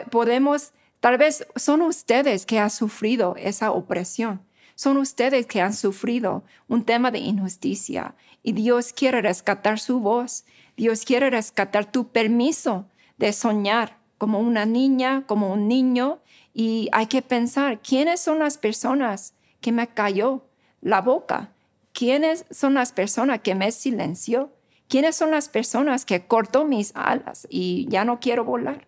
podemos, 0.10 0.74
tal 1.00 1.18
vez 1.18 1.46
son 1.56 1.82
ustedes 1.82 2.46
que 2.46 2.60
han 2.60 2.70
sufrido 2.70 3.36
esa 3.38 3.72
opresión 3.72 4.48
son 4.77 4.98
ustedes 4.98 5.48
que 5.48 5.60
han 5.60 5.74
sufrido 5.74 6.44
un 6.68 6.86
tema 6.86 7.10
de 7.10 7.18
injusticia 7.18 8.16
y 8.44 8.51
Dios 8.51 8.94
quiere 8.94 9.24
rescatar 9.24 9.80
su 9.80 10.00
voz. 10.00 10.46
Dios 10.77 11.04
quiere 11.04 11.32
rescatar 11.32 11.92
tu 11.92 12.10
permiso 12.12 12.86
de 13.18 13.34
soñar 13.34 13.97
como 14.18 14.40
una 14.40 14.66
niña, 14.66 15.24
como 15.28 15.52
un 15.52 15.68
niño. 15.68 16.20
Y 16.54 16.90
hay 16.92 17.08
que 17.08 17.22
pensar, 17.22 17.80
¿quiénes 17.82 18.20
son 18.20 18.40
las 18.40 18.58
personas 18.58 19.34
que 19.62 19.72
me 19.72 19.88
cayó 19.88 20.46
la 20.82 21.02
boca? 21.02 21.54
¿Quiénes 21.94 22.46
son 22.52 22.74
las 22.74 22.92
personas 22.92 23.42
que 23.42 23.56
me 23.56 23.72
silenció? 23.72 24.52
¿Quiénes 24.88 25.16
son 25.16 25.32
las 25.32 25.50
personas 25.50 26.06
que 26.06 26.26
cortó 26.26 26.66
mis 26.66 26.92
alas 26.96 27.48
y 27.50 27.88
ya 27.90 28.06
no 28.06 28.20
quiero 28.20 28.46
volar? 28.46 28.88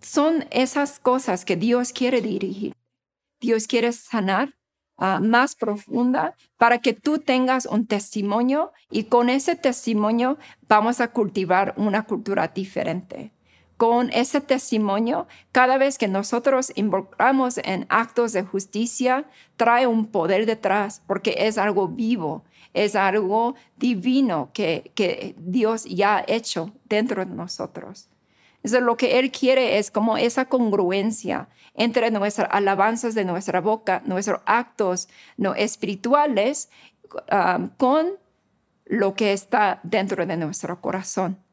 Son 0.00 0.46
esas 0.50 0.98
cosas 0.98 1.44
que 1.44 1.56
Dios 1.56 1.92
quiere 1.92 2.20
dirigir. 2.20 2.74
Dios 3.40 3.66
quiere 3.66 3.92
sanar 3.92 4.54
Ah, 4.98 5.20
más 5.20 5.54
profunda 5.54 6.34
para 6.56 6.78
que 6.78 6.94
tú 6.94 7.18
tengas 7.18 7.66
un 7.66 7.86
testimonio 7.86 8.72
y 8.90 9.04
con 9.04 9.28
ese 9.28 9.54
testimonio 9.54 10.38
vamos 10.68 11.02
a 11.02 11.08
cultivar 11.08 11.74
una 11.76 12.04
cultura 12.04 12.48
diferente. 12.48 13.30
Con 13.76 14.10
ese 14.12 14.40
testimonio, 14.40 15.26
cada 15.52 15.76
vez 15.76 15.98
que 15.98 16.08
nosotros 16.08 16.72
involucramos 16.76 17.58
en 17.58 17.86
actos 17.90 18.32
de 18.32 18.42
justicia, 18.42 19.26
trae 19.56 19.86
un 19.86 20.06
poder 20.06 20.46
detrás 20.46 21.02
porque 21.06 21.34
es 21.38 21.58
algo 21.58 21.86
vivo, 21.88 22.44
es 22.72 22.96
algo 22.96 23.54
divino 23.76 24.50
que, 24.54 25.34
Dios 25.38 25.84
ya 25.84 26.18
ha 26.18 26.24
hecho 26.26 26.72
dentro 26.84 27.24
de 27.24 27.34
nosotros. 27.34 28.08
Entonces, 28.56 28.82
lo 28.82 28.96
que 28.96 29.18
Él 29.18 29.30
quiere 29.30 29.78
es 29.78 29.90
como 29.90 30.16
esa 30.16 30.46
congruencia 30.46 31.48
entre 31.74 32.10
nuestras 32.10 32.48
alabanzas 32.50 33.14
de 33.14 33.24
nuestra 33.24 33.60
boca, 33.60 34.02
nuestros 34.06 34.40
actos 34.46 35.08
no 35.36 35.54
espirituales, 35.54 36.70
um, 37.30 37.68
con 37.76 38.18
lo 38.86 39.14
que 39.14 39.32
está 39.32 39.80
dentro 39.82 40.24
de 40.24 40.36
nuestro 40.36 40.80
corazón. 40.80 41.45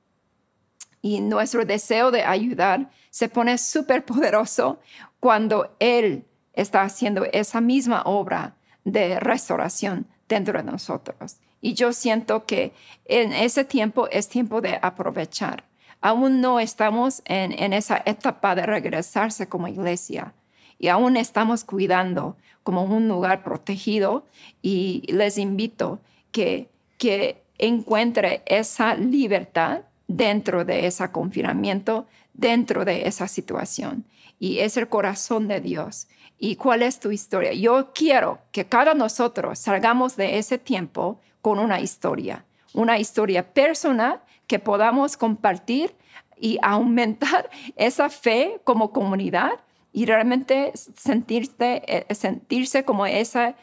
Y 1.04 1.22
nuestro 1.22 1.66
deseo 1.66 2.10
de 2.10 2.24
ayudar 2.24 2.90
se 3.12 3.30
pone 3.30 3.60
súper 3.60 4.04
poderoso 4.06 4.80
cuando 5.20 5.76
Él 5.78 6.26
está 6.54 6.82
haciendo 6.82 7.26
esa 7.26 7.62
misma 7.62 8.02
obra 8.06 8.56
de 8.84 9.20
restauración 9.20 10.08
dentro 10.28 10.58
de 10.58 10.64
nosotros. 10.64 11.38
Y 11.62 11.76
yo 11.76 11.94
siento 11.94 12.46
que 12.48 12.74
en 13.06 13.34
ese 13.34 13.66
tiempo 13.66 14.08
es 14.10 14.28
tiempo 14.28 14.62
de 14.62 14.80
aprovechar 14.82 15.66
aún 16.04 16.42
no 16.42 16.60
estamos 16.60 17.24
en, 17.26 17.72
esa 17.72 18.04
etapa 18.06 18.56
de 18.56 18.66
regresarse 18.66 19.48
como 19.48 19.70
iglesia 19.70 20.34
y 20.78 20.90
aún 20.90 21.16
estamos 21.16 21.64
cuidando 21.64 22.36
como 22.62 22.84
un 22.84 23.08
lugar 23.08 23.42
protegido 23.42 24.26
y 24.62 25.06
les 25.08 25.38
invito 25.38 26.02
que, 26.34 26.70
que 26.98 27.42
encuentre 27.58 28.44
esa 28.46 28.96
libertad 28.96 29.84
dentro 30.16 30.64
de 30.64 30.86
ese 30.86 31.10
confinamiento, 31.12 32.06
dentro 32.34 32.86
de 32.86 33.08
esa 33.08 33.28
situación. 33.28 34.06
Y 34.40 34.60
es 34.60 34.78
el 34.78 34.88
corazón 34.88 35.48
de 35.48 35.60
Dios. 35.60 36.08
¿Y 36.38 36.56
cuál 36.56 36.84
es 36.84 37.00
tu 37.00 37.12
historia? 37.12 37.54
Yo 37.54 37.92
quiero 37.94 38.40
que 38.52 38.66
cada 38.66 38.94
nosotros 38.94 39.60
salgamos 39.60 40.16
de 40.16 40.38
ese 40.38 40.58
tiempo 40.58 41.20
con 41.42 41.60
una 41.60 41.80
historia, 41.80 42.46
una 42.74 43.00
historia 43.00 43.54
personal 43.54 44.22
que 44.48 44.60
podamos 44.60 45.18
compartir 45.18 45.96
y 46.40 46.60
aumentar 46.62 47.50
esa 47.76 48.10
fe 48.10 48.60
como 48.64 48.92
comunidad 48.92 49.60
y 49.94 50.06
realmente 50.06 50.72
sentirse, 50.76 51.84
eh, 51.88 52.14
sentirse 52.14 52.84
como 52.84 53.06
esa 53.06 53.56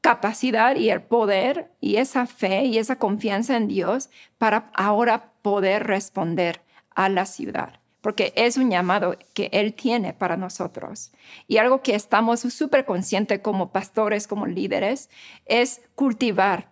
capacidad 0.00 0.76
y 0.76 0.90
el 0.90 1.02
poder 1.02 1.72
y 1.80 1.96
esa 1.96 2.26
fe 2.26 2.64
y 2.64 2.78
esa 2.78 2.98
confianza 2.98 3.56
en 3.56 3.68
Dios 3.68 4.10
para 4.38 4.70
ahora 4.74 5.32
poder 5.42 5.86
responder 5.86 6.62
a 6.94 7.08
la 7.08 7.26
ciudad, 7.26 7.80
porque 8.00 8.32
es 8.36 8.56
un 8.56 8.70
llamado 8.70 9.16
que 9.34 9.50
Él 9.52 9.74
tiene 9.74 10.12
para 10.12 10.36
nosotros. 10.36 11.12
Y 11.46 11.58
algo 11.58 11.82
que 11.82 11.94
estamos 11.94 12.40
súper 12.40 12.84
conscientes 12.84 13.40
como 13.40 13.70
pastores, 13.72 14.26
como 14.26 14.46
líderes, 14.46 15.10
es 15.46 15.82
cultivar 15.94 16.68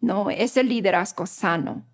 ¿no? 0.00 0.30
ese 0.30 0.64
liderazgo 0.64 1.26
sano. 1.26 1.84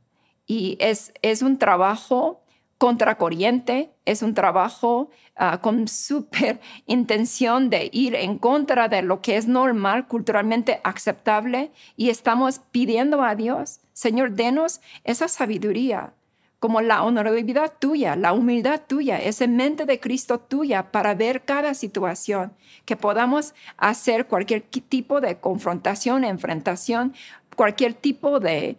Y 0.47 0.77
es, 0.81 1.13
es 1.23 1.43
un 1.43 1.59
trabajo 1.59 2.40
contracorriente, 2.81 3.91
es 4.07 4.23
un 4.23 4.33
trabajo 4.33 5.11
ah, 5.37 5.61
con 5.61 5.87
súper 5.87 6.61
intención 6.87 7.69
de 7.69 7.91
ir 7.93 8.15
en 8.15 8.39
contra 8.39 8.89
de 8.89 9.03
lo 9.03 9.21
que 9.21 9.37
es 9.37 9.47
normal, 9.47 10.09
culturalmente 10.09 10.81
aceptable, 10.83 11.73
y 11.95 12.09
estamos 12.09 12.63
pidiendo 12.71 13.23
a 13.23 13.35
Dios, 13.35 13.81
Señor, 13.93 14.31
denos 14.31 14.81
esa 15.05 15.29
sabiduría, 15.29 16.15
como 16.59 16.81
la 16.81 17.03
honorabilidad 17.03 17.75
tuya, 17.79 18.17
la 18.17 18.33
humildad 18.33 18.81
tuya, 18.87 19.19
esa 19.19 19.47
mente 19.47 19.85
de 19.85 20.01
Cristo 20.01 20.41
tuya 20.41 20.91
para 20.91 21.15
ver 21.15 21.43
cada 21.43 21.75
situación, 21.75 22.55
que 22.87 22.97
podamos 22.97 23.55
hacer 23.77 24.27
cualquier 24.27 24.63
tipo 24.63 25.21
de 25.21 25.37
confrontación, 25.37 26.25
enfrentación, 26.25 27.13
cualquier 27.57 27.93
tipo 27.93 28.41
de, 28.41 28.79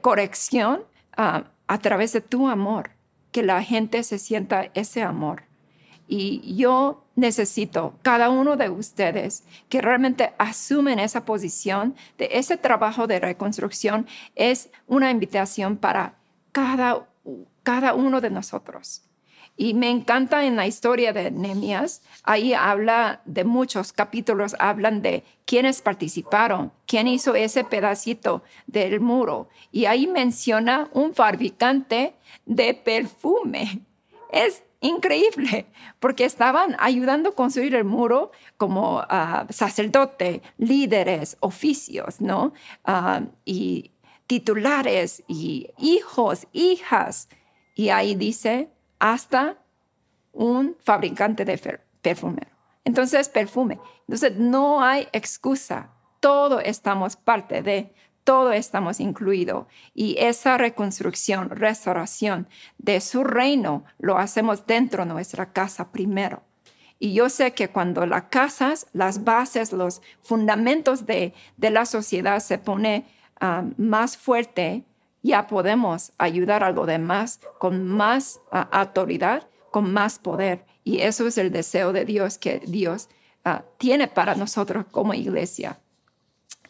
corrección 0.00 0.84
ah, 1.16 1.42
a 1.66 1.78
través 1.78 2.12
de 2.12 2.20
tu 2.20 2.48
amor 2.48 2.95
que 3.32 3.42
la 3.42 3.62
gente 3.62 4.02
se 4.02 4.18
sienta 4.18 4.70
ese 4.74 5.02
amor. 5.02 5.42
Y 6.08 6.54
yo 6.56 7.04
necesito 7.16 7.98
cada 8.02 8.30
uno 8.30 8.56
de 8.56 8.70
ustedes 8.70 9.42
que 9.68 9.80
realmente 9.80 10.34
asumen 10.38 10.98
esa 10.98 11.24
posición 11.24 11.96
de 12.18 12.28
ese 12.32 12.56
trabajo 12.56 13.06
de 13.06 13.18
reconstrucción. 13.18 14.06
Es 14.36 14.70
una 14.86 15.10
invitación 15.10 15.76
para 15.76 16.14
cada, 16.52 17.08
cada 17.62 17.94
uno 17.94 18.20
de 18.20 18.30
nosotros. 18.30 19.02
Y 19.56 19.74
me 19.74 19.90
encanta 19.90 20.44
en 20.44 20.56
la 20.56 20.66
historia 20.66 21.12
de 21.12 21.30
Nehemías, 21.30 22.02
ahí 22.22 22.52
habla 22.52 23.22
de 23.24 23.44
muchos 23.44 23.92
capítulos, 23.92 24.54
hablan 24.58 25.00
de 25.00 25.24
quiénes 25.46 25.80
participaron, 25.80 26.72
quién 26.86 27.08
hizo 27.08 27.34
ese 27.34 27.64
pedacito 27.64 28.42
del 28.66 29.00
muro. 29.00 29.48
Y 29.72 29.86
ahí 29.86 30.06
menciona 30.06 30.88
un 30.92 31.14
fabricante 31.14 32.14
de 32.44 32.74
perfume. 32.74 33.80
Es 34.32 34.64
increíble, 34.80 35.66
porque 36.00 36.24
estaban 36.24 36.76
ayudando 36.78 37.30
a 37.30 37.34
construir 37.34 37.74
el 37.76 37.84
muro 37.84 38.32
como 38.56 38.98
uh, 38.98 39.46
sacerdote, 39.50 40.42
líderes, 40.58 41.36
oficios, 41.40 42.20
¿no? 42.20 42.52
Ah, 42.84 43.22
y 43.44 43.92
titulares 44.26 45.22
y 45.28 45.68
hijos, 45.78 46.46
hijas. 46.52 47.28
Y 47.74 47.90
ahí 47.90 48.14
dice, 48.14 48.68
hasta 48.98 49.56
un 50.32 50.76
fabricante 50.82 51.44
de 51.44 51.80
perfume. 52.02 52.42
Entonces, 52.84 53.28
perfume. 53.28 53.78
Entonces, 54.06 54.36
no 54.36 54.82
hay 54.82 55.08
excusa. 55.12 55.90
Todo 56.20 56.60
estamos 56.60 57.16
parte 57.16 57.62
de, 57.62 57.92
todo 58.24 58.52
estamos 58.52 59.00
incluidos. 59.00 59.66
Y 59.94 60.16
esa 60.18 60.58
reconstrucción, 60.58 61.50
restauración 61.50 62.48
de 62.78 63.00
su 63.00 63.24
reino 63.24 63.84
lo 63.98 64.18
hacemos 64.18 64.66
dentro 64.66 65.04
de 65.04 65.12
nuestra 65.12 65.52
casa 65.52 65.90
primero. 65.90 66.42
Y 66.98 67.12
yo 67.12 67.28
sé 67.28 67.52
que 67.52 67.68
cuando 67.68 68.06
las 68.06 68.24
casas, 68.24 68.86
las 68.92 69.24
bases, 69.24 69.72
los 69.72 70.00
fundamentos 70.22 71.06
de, 71.06 71.34
la 71.58 71.86
sociedad 71.86 72.40
se 72.40 72.58
pone 72.58 73.06
ah, 73.40 73.64
más 73.76 74.16
fuerte, 74.16 74.84
ya 75.26 75.46
podemos 75.46 76.12
ayudar 76.18 76.64
a 76.64 76.70
los 76.70 76.86
demás 76.86 77.40
con 77.58 77.86
más 77.86 78.40
ah, 78.52 78.68
autoridad, 78.72 79.48
con 79.70 79.92
más 79.92 80.18
poder. 80.18 80.64
Y 80.84 81.00
eso 81.00 81.26
es 81.26 81.36
el 81.36 81.50
deseo 81.50 81.92
de 81.92 82.04
Dios 82.04 82.38
que 82.38 82.60
Dios 82.66 83.08
ah, 83.44 83.64
tiene 83.76 84.08
para 84.08 84.36
nosotros 84.36 84.86
como 84.90 85.14
iglesia. 85.14 85.80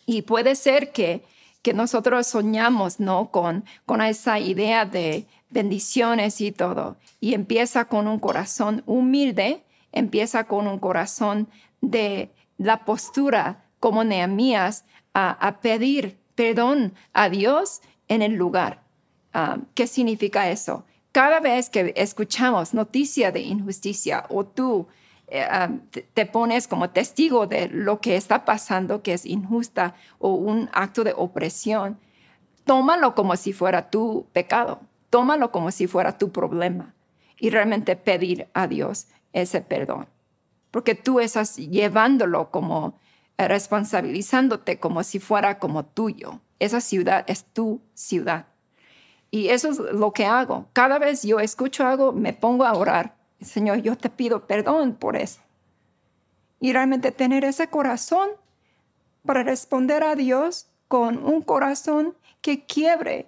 Y 0.06 0.22
puede 0.22 0.54
ser 0.54 0.92
que, 0.92 1.22
que 1.62 1.74
nosotros 1.74 2.26
soñamos 2.26 2.98
¿no? 2.98 3.30
con, 3.30 3.64
con 3.84 4.00
esa 4.00 4.38
idea 4.38 4.86
de 4.86 5.26
bendiciones 5.50 6.40
y 6.40 6.50
todo. 6.50 6.96
Y 7.20 7.34
empieza 7.34 7.86
con 7.86 8.08
un 8.08 8.18
corazón 8.18 8.82
humilde, 8.86 9.64
empieza 9.92 10.44
con 10.44 10.66
un 10.66 10.78
corazón 10.78 11.48
de 11.80 12.30
la 12.56 12.84
postura 12.84 13.64
como 13.80 14.02
Nehemías 14.02 14.84
a, 15.12 15.30
a 15.30 15.60
pedir 15.60 16.16
perdón 16.34 16.94
a 17.12 17.28
Dios 17.28 17.80
en 18.08 18.22
el 18.22 18.34
lugar. 18.34 18.82
Ah, 19.32 19.58
¿Qué 19.74 19.86
significa 19.86 20.48
eso? 20.50 20.84
Cada 21.12 21.40
vez 21.40 21.70
que 21.70 21.92
escuchamos 21.96 22.74
noticia 22.74 23.32
de 23.32 23.40
injusticia 23.40 24.24
o 24.28 24.44
tú 24.44 24.86
eh, 25.28 25.42
ah, 25.42 25.70
te 26.14 26.26
pones 26.26 26.68
como 26.68 26.90
testigo 26.90 27.46
de 27.46 27.68
lo 27.68 28.00
que 28.00 28.16
está 28.16 28.44
pasando, 28.44 29.02
que 29.02 29.12
es 29.12 29.26
injusta 29.26 29.94
o 30.18 30.34
un 30.34 30.68
acto 30.72 31.04
de 31.04 31.14
opresión, 31.16 31.98
tómalo 32.64 33.14
como 33.14 33.36
si 33.36 33.52
fuera 33.52 33.90
tu 33.90 34.26
pecado, 34.32 34.80
tómalo 35.10 35.50
como 35.50 35.70
si 35.70 35.86
fuera 35.86 36.18
tu 36.18 36.30
problema 36.30 36.94
y 37.38 37.50
realmente 37.50 37.96
pedir 37.96 38.48
a 38.54 38.66
Dios 38.66 39.08
ese 39.32 39.60
perdón. 39.60 40.06
Porque 40.70 40.94
tú 40.94 41.20
estás 41.20 41.56
llevándolo 41.56 42.50
como 42.50 42.98
eh, 43.38 43.48
responsabilizándote 43.48 44.78
como 44.78 45.02
si 45.02 45.18
fuera 45.18 45.58
como 45.58 45.84
tuyo. 45.84 46.40
Esa 46.58 46.80
ciudad 46.80 47.24
es 47.26 47.44
tu 47.44 47.80
ciudad. 47.94 48.46
Y 49.30 49.48
eso 49.48 49.70
es 49.70 49.78
lo 49.78 50.12
que 50.12 50.24
hago. 50.24 50.66
Cada 50.72 50.98
vez 50.98 51.22
yo 51.22 51.40
escucho 51.40 51.86
algo, 51.86 52.12
me 52.12 52.32
pongo 52.32 52.64
a 52.64 52.72
orar. 52.74 53.16
Señor, 53.40 53.78
yo 53.78 53.96
te 53.96 54.08
pido 54.08 54.46
perdón 54.46 54.94
por 54.94 55.16
eso. 55.16 55.40
Y 56.60 56.72
realmente 56.72 57.12
tener 57.12 57.44
ese 57.44 57.68
corazón 57.68 58.30
para 59.24 59.42
responder 59.42 60.02
a 60.02 60.14
Dios 60.14 60.68
con 60.88 61.22
un 61.24 61.42
corazón 61.42 62.14
que 62.40 62.64
quiebre. 62.64 63.26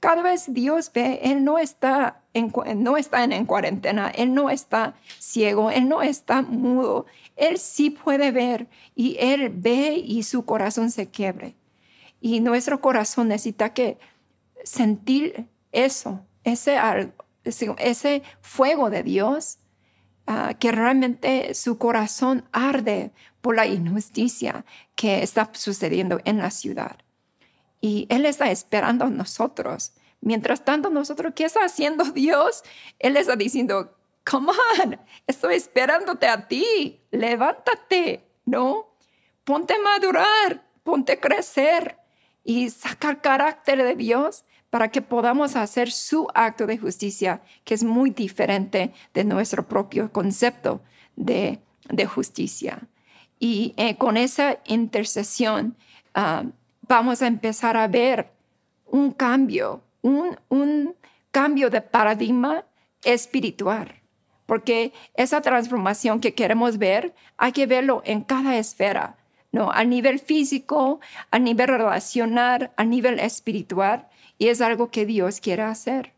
Cada 0.00 0.22
vez 0.22 0.46
Dios 0.48 0.90
ve, 0.92 1.20
Él 1.22 1.44
no 1.44 1.58
está 1.58 2.22
en, 2.32 2.52
no 2.76 2.96
está 2.96 3.22
en, 3.22 3.32
en 3.32 3.44
cuarentena, 3.44 4.08
Él 4.08 4.34
no 4.34 4.50
está 4.50 4.94
ciego, 5.18 5.70
Él 5.70 5.88
no 5.88 6.02
está 6.02 6.42
mudo. 6.42 7.06
Él 7.36 7.58
sí 7.58 7.90
puede 7.90 8.30
ver 8.30 8.68
y 8.94 9.16
Él 9.20 9.50
ve 9.50 10.02
y 10.04 10.22
su 10.22 10.44
corazón 10.44 10.90
se 10.90 11.08
quiebre. 11.08 11.54
Y 12.24 12.38
nuestro 12.38 12.80
corazón 12.80 13.28
necesita 13.28 13.74
que 13.74 13.98
sentir 14.62 15.48
eso, 15.72 16.24
ese, 16.44 16.78
ese 17.78 18.22
fuego 18.40 18.90
de 18.90 19.02
Dios, 19.02 19.58
ah, 20.28 20.54
que 20.54 20.70
realmente 20.70 21.52
su 21.54 21.78
corazón 21.78 22.48
arde 22.52 23.10
por 23.40 23.56
la 23.56 23.66
injusticia 23.66 24.64
que 24.94 25.24
está 25.24 25.50
sucediendo 25.52 26.20
en 26.24 26.38
la 26.38 26.52
ciudad. 26.52 26.96
Y 27.80 28.06
Él 28.08 28.24
está 28.24 28.52
esperando 28.52 29.06
a 29.06 29.10
nosotros. 29.10 29.92
Mientras 30.20 30.64
tanto, 30.64 30.90
nosotros, 30.90 31.32
¿qué 31.34 31.44
está 31.44 31.64
haciendo 31.64 32.04
Dios? 32.04 32.62
Él 33.00 33.16
está 33.16 33.34
diciendo, 33.34 33.96
come 34.24 34.52
on, 34.80 35.00
estoy 35.26 35.56
esperándote 35.56 36.28
a 36.28 36.46
ti, 36.46 37.00
levántate, 37.10 38.24
¿no? 38.44 38.94
Ponte 39.42 39.74
a 39.74 39.82
madurar, 39.82 40.64
ponte 40.84 41.14
a 41.14 41.20
crecer, 41.20 41.98
y 42.44 42.70
sacar 42.70 43.20
carácter 43.20 43.82
de 43.82 43.94
Dios 43.94 44.44
para 44.70 44.88
que 44.88 45.02
podamos 45.02 45.54
hacer 45.56 45.90
su 45.90 46.28
acto 46.34 46.66
de 46.66 46.78
justicia, 46.78 47.42
que 47.64 47.74
es 47.74 47.84
muy 47.84 48.10
diferente 48.10 48.92
de 49.12 49.24
nuestro 49.24 49.66
propio 49.68 50.10
concepto 50.12 50.80
de, 51.16 51.60
justicia. 52.06 52.88
Y 53.38 53.74
eh, 53.76 53.96
con 53.96 54.16
esa 54.16 54.58
intercesión 54.64 55.76
ah, 56.14 56.44
vamos 56.88 57.22
a 57.22 57.26
empezar 57.26 57.76
a 57.76 57.86
ver 57.86 58.32
un 58.86 59.12
cambio, 59.12 59.82
un, 60.00 60.38
un 60.48 60.94
cambio 61.30 61.68
de 61.68 61.82
paradigma 61.82 62.64
espiritual 63.04 64.02
porque 64.52 64.92
esa 65.14 65.40
transformación 65.40 66.20
que 66.20 66.34
queremos 66.34 66.76
ver 66.76 67.14
hay 67.38 67.52
que 67.52 67.66
verlo 67.66 68.02
en 68.04 68.22
cada 68.22 68.58
esfera, 68.58 69.16
¿no? 69.52 69.70
A 69.70 69.84
nivel 69.84 70.18
físico, 70.18 71.00
a 71.30 71.38
nivel 71.38 71.68
relacional, 71.68 72.72
a 72.76 72.84
nivel 72.84 73.20
espiritual, 73.20 74.08
y 74.38 74.48
es 74.48 74.60
algo 74.60 74.90
que 74.90 75.06
Dios 75.06 75.40
quiere 75.40 75.62
hacer. 75.62 76.14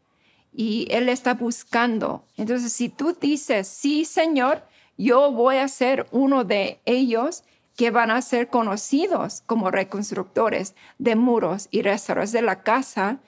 Y 0.52 0.86
Él 0.90 1.08
está 1.08 1.34
buscando. 1.34 2.24
Entonces, 2.36 2.72
si 2.72 2.88
tú 2.88 3.16
dices, 3.20 3.66
sí, 3.66 4.04
Señor, 4.04 4.62
yo 4.96 5.32
voy 5.32 5.56
a 5.56 5.68
ser 5.68 6.06
uno 6.12 6.44
de 6.44 6.80
ellos 6.84 7.42
que 7.76 7.90
van 7.90 8.12
a 8.12 8.22
ser 8.22 8.48
conocidos 8.48 9.42
como 9.46 9.72
reconstructores 9.72 10.76
de 10.98 11.16
muros 11.16 11.66
y 11.72 11.82
restauradores 11.82 12.30
de 12.30 12.42
la 12.42 12.62
casa, 12.62 13.18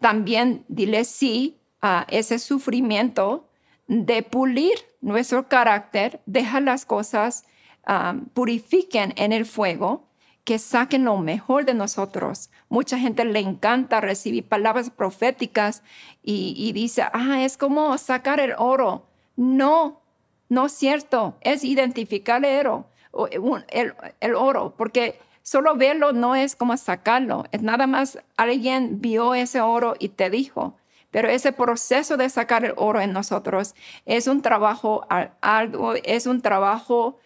también 0.00 0.64
dile 0.66 1.04
sí 1.04 1.56
a 1.80 2.04
ese 2.10 2.40
sufrimiento 2.40 3.48
de 3.86 4.24
pulir 4.24 4.74
nuestro 5.00 5.48
carácter, 5.48 6.20
deja 6.26 6.60
las 6.60 6.84
cosas 6.84 7.44
um, 7.88 8.26
purifiquen 8.26 9.12
en 9.16 9.32
el 9.32 9.46
fuego, 9.46 10.06
que 10.44 10.58
saquen 10.58 11.04
lo 11.04 11.16
mejor 11.16 11.64
de 11.64 11.74
nosotros. 11.74 12.50
Mucha 12.68 12.98
gente 12.98 13.24
le 13.24 13.40
encanta 13.40 14.00
recibir 14.00 14.46
palabras 14.46 14.90
proféticas 14.90 15.82
y, 16.22 16.72
dice, 16.72 17.04
ah, 17.12 17.42
es 17.42 17.56
como 17.56 17.96
sacar 17.98 18.40
el 18.40 18.54
oro. 18.58 19.06
No, 19.36 20.02
no 20.48 20.66
es 20.66 20.72
cierto, 20.72 21.36
es 21.40 21.64
identificar 21.64 22.44
el 22.44 22.66
oro, 22.66 22.86
el, 23.70 23.94
el 24.20 24.34
oro, 24.34 24.74
porque 24.76 25.18
solo 25.42 25.76
verlo 25.76 26.12
no 26.12 26.34
es 26.34 26.56
como 26.56 26.76
sacarlo, 26.76 27.44
es 27.52 27.62
nada 27.62 27.86
más 27.86 28.18
alguien 28.36 29.00
vio 29.00 29.34
ese 29.34 29.60
oro 29.60 29.94
y 29.98 30.10
te 30.10 30.30
dijo. 30.30 30.76
Pero 31.10 31.28
ese 31.28 31.52
proceso 31.52 32.16
de 32.16 32.28
sacar 32.28 32.64
el 32.64 32.74
oro 32.76 33.00
en 33.00 33.12
nosotros 33.12 33.76
es 34.04 34.26
un 34.26 34.42
trabajo 34.42 35.06
algo, 35.40 35.94
es 35.94 36.26
un 36.26 36.42
trabajo, 36.42 37.20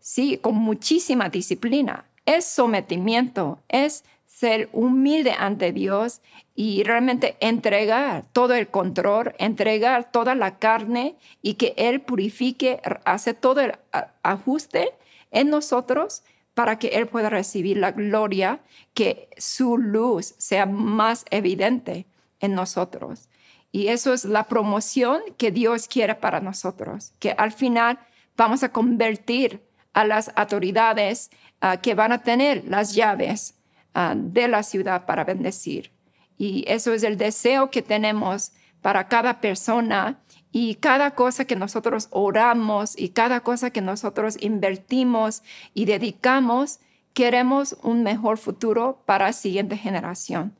sí, 0.00 0.38
con 0.38 0.56
muchísima 0.56 1.28
disciplina. 1.28 2.04
Es 2.26 2.44
sometimiento, 2.44 3.58
es 3.68 4.04
ser 4.26 4.68
humilde 4.72 5.32
ante 5.32 5.72
Dios 5.72 6.20
y 6.54 6.84
realmente 6.84 7.36
entregar 7.40 8.24
todo 8.32 8.54
el 8.54 8.68
control, 8.68 9.34
entregar 9.38 10.12
toda 10.12 10.34
la 10.34 10.58
carne 10.58 11.16
y 11.42 11.54
que 11.54 11.74
Él 11.76 12.00
purifique, 12.00 12.80
hace 13.04 13.34
todo 13.34 13.60
el 13.60 13.74
ajuste 14.22 14.90
en 15.30 15.50
nosotros 15.50 16.22
para 16.54 16.78
que 16.78 16.88
Él 16.88 17.06
pueda 17.06 17.30
recibir 17.30 17.78
la 17.78 17.92
gloria, 17.92 18.60
que 18.94 19.28
su 19.36 19.78
luz 19.78 20.34
sea 20.38 20.66
más 20.66 21.24
evidente 21.30 22.06
en 22.40 22.54
nosotros. 22.54 23.28
Y 23.72 23.88
eso 23.88 24.12
es 24.12 24.24
la 24.24 24.44
promoción 24.44 25.20
que 25.36 25.50
Dios 25.50 25.88
quiere 25.88 26.14
para 26.14 26.40
nosotros, 26.40 27.12
que 27.18 27.32
al 27.32 27.52
final 27.52 27.98
vamos 28.36 28.62
a 28.62 28.72
convertir 28.72 29.67
a 29.98 30.04
las 30.04 30.30
autoridades 30.36 31.28
ah, 31.60 31.78
que 31.78 31.96
van 31.96 32.12
a 32.12 32.22
tener 32.22 32.62
las 32.68 32.94
llaves 32.94 33.56
ah, 33.94 34.14
de 34.16 34.46
la 34.46 34.62
ciudad 34.62 35.06
para 35.06 35.24
bendecir. 35.24 35.90
Y 36.36 36.64
eso 36.68 36.92
es 36.92 37.02
el 37.02 37.16
deseo 37.16 37.68
que 37.68 37.82
tenemos 37.82 38.52
para 38.80 39.08
cada 39.08 39.40
persona 39.40 40.20
y 40.52 40.76
cada 40.76 41.16
cosa 41.16 41.46
que 41.46 41.56
nosotros 41.56 42.06
oramos 42.12 42.96
y 42.96 43.08
cada 43.08 43.40
cosa 43.40 43.70
que 43.70 43.80
nosotros 43.80 44.36
invertimos 44.40 45.42
y 45.74 45.86
dedicamos, 45.86 46.78
queremos 47.12 47.76
un 47.82 48.04
mejor 48.04 48.38
futuro 48.38 49.02
para 49.04 49.26
la 49.26 49.32
siguiente 49.32 49.76
generación. 49.76 50.56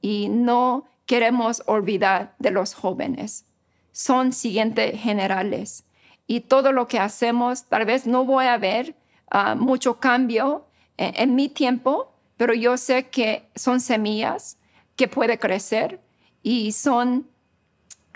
Y 0.00 0.28
no 0.28 0.86
queremos 1.06 1.62
olvidar 1.66 2.34
de 2.40 2.50
los 2.50 2.74
jóvenes. 2.74 3.44
Son 3.92 4.32
siguientes 4.32 5.00
generales. 5.00 5.84
Y 6.26 6.40
todo 6.40 6.72
lo 6.72 6.88
que 6.88 6.98
hacemos, 6.98 7.64
tal 7.64 7.84
vez 7.84 8.06
no 8.06 8.24
voy 8.24 8.46
a 8.46 8.58
ver 8.58 8.94
ah, 9.30 9.54
mucho 9.54 9.98
cambio 10.00 10.66
en, 10.96 11.34
mi 11.34 11.48
tiempo, 11.48 12.12
pero 12.36 12.54
yo 12.54 12.76
sé 12.76 13.08
que 13.08 13.48
son 13.54 13.80
semillas 13.80 14.58
que 14.96 15.08
puede 15.08 15.38
crecer 15.38 16.00
y 16.42 16.72
son 16.72 17.28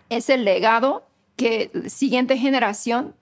ese 0.08 0.36
legado 0.36 1.06
que 1.36 1.70
la 1.72 1.88
siguiente 1.88 2.38
generación 2.38 3.14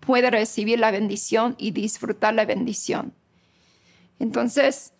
puede 0.00 0.30
recibir 0.30 0.78
la 0.78 0.90
bendición 0.90 1.54
y 1.58 1.70
disfrutar 1.70 2.34
la 2.34 2.44
bendición. 2.44 3.14
Entonces, 4.18 4.92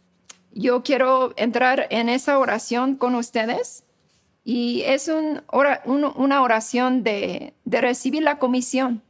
yo 0.52 0.82
quiero 0.82 1.34
entrar 1.36 1.86
en 1.90 2.08
esa 2.08 2.38
oración 2.38 2.96
con 2.96 3.14
ustedes 3.14 3.84
y 4.44 4.82
es 4.82 5.08
una 5.08 6.42
oración 6.42 7.02
de, 7.02 7.54
recibir 7.64 8.22
la 8.22 8.38
comisión 8.38 9.02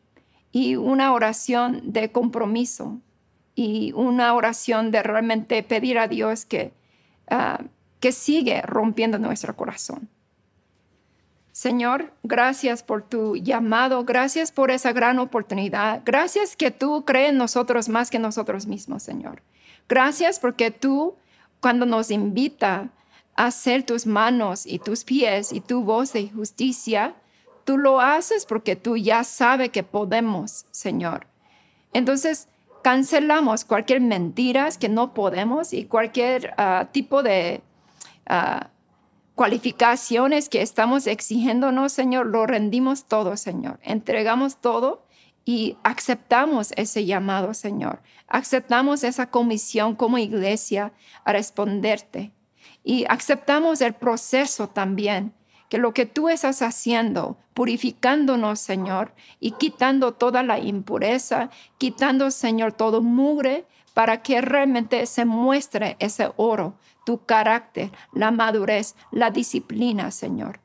y 0.56 0.74
una 0.76 1.12
oración 1.12 1.82
de 1.84 2.10
compromiso 2.10 2.98
y 3.54 3.92
una 3.92 4.32
oración 4.32 4.90
de 4.90 5.02
realmente 5.02 5.62
pedir 5.62 5.98
a 5.98 6.08
Dios 6.08 6.46
que, 6.46 6.72
ah, 7.28 7.62
que 8.00 8.10
sigue 8.10 8.62
rompiendo 8.62 9.18
nuestro 9.18 9.54
corazón. 9.54 10.08
Señor, 11.52 12.10
gracias 12.22 12.82
por 12.82 13.02
tu 13.02 13.36
llamado, 13.36 14.06
gracias 14.06 14.50
por 14.50 14.70
esa 14.70 14.94
gran 14.94 15.18
oportunidad, 15.18 16.00
gracias 16.06 16.56
que 16.56 16.70
tú 16.70 17.04
crees 17.04 17.32
en 17.32 17.36
nosotros 17.36 17.90
más 17.90 18.08
que 18.08 18.18
nosotros 18.18 18.66
mismos, 18.66 19.02
Señor. 19.02 19.42
Gracias 19.90 20.40
porque 20.40 20.70
tú, 20.70 21.16
cuando 21.60 21.84
nos 21.84 22.10
invita 22.10 22.88
hacer 23.34 23.82
tus 23.82 24.06
manos 24.06 24.64
y 24.64 24.78
tus 24.78 25.04
pies 25.04 25.52
y 25.52 25.60
tu 25.60 25.82
voz 25.82 26.14
de 26.14 26.30
justicia, 26.30 27.14
tú 27.66 27.76
lo 27.76 28.00
haces 28.00 28.46
porque 28.46 28.76
tú 28.76 28.96
ya 28.96 29.24
sabes 29.24 29.70
que 29.70 29.82
podemos, 29.82 30.64
Señor. 30.70 31.26
Entonces, 31.92 32.48
cancelamos 32.82 33.64
cualquier 33.64 34.00
mentiras 34.00 34.78
que 34.78 34.88
no 34.88 35.12
podemos 35.12 35.72
y 35.72 35.84
cualquier 35.84 36.54
ah, 36.56 36.88
tipo 36.92 37.24
de 37.24 37.60
ah, 38.26 38.70
cualificaciones 39.34 40.48
que 40.48 40.62
estamos 40.62 41.08
exigiéndonos, 41.08 41.92
Señor, 41.92 42.26
lo 42.26 42.46
rendimos 42.46 43.06
todo, 43.06 43.36
Señor. 43.36 43.80
Entregamos 43.82 44.58
todo 44.58 45.04
y 45.44 45.76
aceptamos 45.82 46.72
ese 46.76 47.04
llamado, 47.04 47.52
Señor. 47.52 48.00
Aceptamos 48.28 49.02
esa 49.02 49.28
comisión 49.30 49.96
como 49.96 50.18
iglesia 50.18 50.92
a 51.24 51.32
responderte 51.32 52.32
y 52.84 53.04
aceptamos 53.08 53.80
el 53.80 53.94
proceso 53.94 54.68
también, 54.68 55.34
que 55.68 55.78
lo 55.78 55.92
que 55.92 56.06
tú 56.06 56.28
estás 56.28 56.62
haciendo, 56.62 57.36
purificándonos, 57.54 58.60
Señor, 58.60 59.12
y 59.40 59.52
quitando 59.52 60.12
toda 60.12 60.42
la 60.42 60.58
impureza, 60.58 61.50
quitando, 61.78 62.30
Señor, 62.30 62.72
todo 62.72 63.02
mugre, 63.02 63.66
para 63.94 64.22
que 64.22 64.42
realmente 64.42 65.06
se 65.06 65.24
muestre 65.24 65.96
ese 66.00 66.30
oro, 66.36 66.74
tu 67.06 67.24
carácter, 67.24 67.90
la 68.12 68.30
madurez, 68.30 68.94
la 69.10 69.30
disciplina, 69.30 70.10
Señor. 70.10 70.60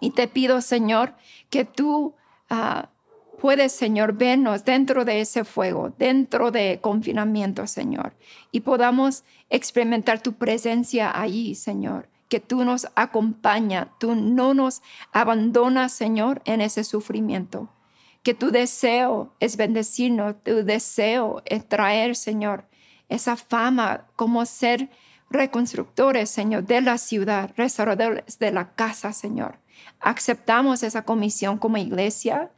Y 0.00 0.10
te 0.10 0.26
pido, 0.26 0.62
Señor, 0.62 1.14
que 1.50 1.66
tú 1.66 2.14
ah, 2.48 2.88
puedes, 3.38 3.72
Señor, 3.72 4.14
vernos 4.14 4.64
dentro 4.64 5.04
de 5.04 5.20
ese 5.20 5.44
fuego, 5.44 5.92
dentro 5.98 6.50
de 6.50 6.78
confinamiento, 6.80 7.66
Señor, 7.66 8.14
y 8.50 8.60
podamos 8.60 9.24
experimentar 9.50 10.22
tu 10.22 10.32
presencia 10.32 11.12
allí, 11.20 11.54
Señor, 11.54 12.08
que 12.28 12.40
tú 12.40 12.64
nos 12.64 12.88
acompaña, 12.94 13.92
tú 13.98 14.14
no 14.14 14.54
nos 14.54 14.82
abandonas, 15.12 15.92
Señor, 15.92 16.42
en 16.44 16.60
ese 16.60 16.84
sufrimiento, 16.84 17.68
que 18.22 18.34
tu 18.34 18.50
deseo 18.50 19.32
es 19.40 19.56
bendecirnos, 19.56 20.36
tu 20.42 20.64
deseo 20.64 21.42
es 21.44 21.68
traer, 21.68 22.16
Señor, 22.16 22.66
esa 23.08 23.36
fama 23.36 24.06
como 24.16 24.44
ser 24.46 24.90
reconstructores, 25.30 26.30
Señor, 26.30 26.64
de 26.64 26.80
la 26.80 26.98
ciudad, 26.98 27.50
restauradores 27.56 28.38
de 28.38 28.52
la 28.52 28.74
casa, 28.74 29.12
Señor. 29.12 29.58
Aceptamos 30.00 30.82
esa 30.82 31.02
comisión 31.02 31.58
como 31.58 31.76
iglesia 31.76 32.50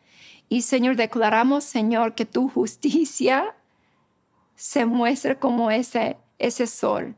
y 0.48 0.62
Señor, 0.62 0.96
declaramos, 0.96 1.64
Señor, 1.64 2.14
que 2.14 2.26
tu 2.26 2.48
justicia 2.48 3.57
se 4.55 4.87
muestre 4.87 5.38
como 5.38 5.70
ese, 5.70 6.16
ese 6.38 6.66
sol. 6.66 7.16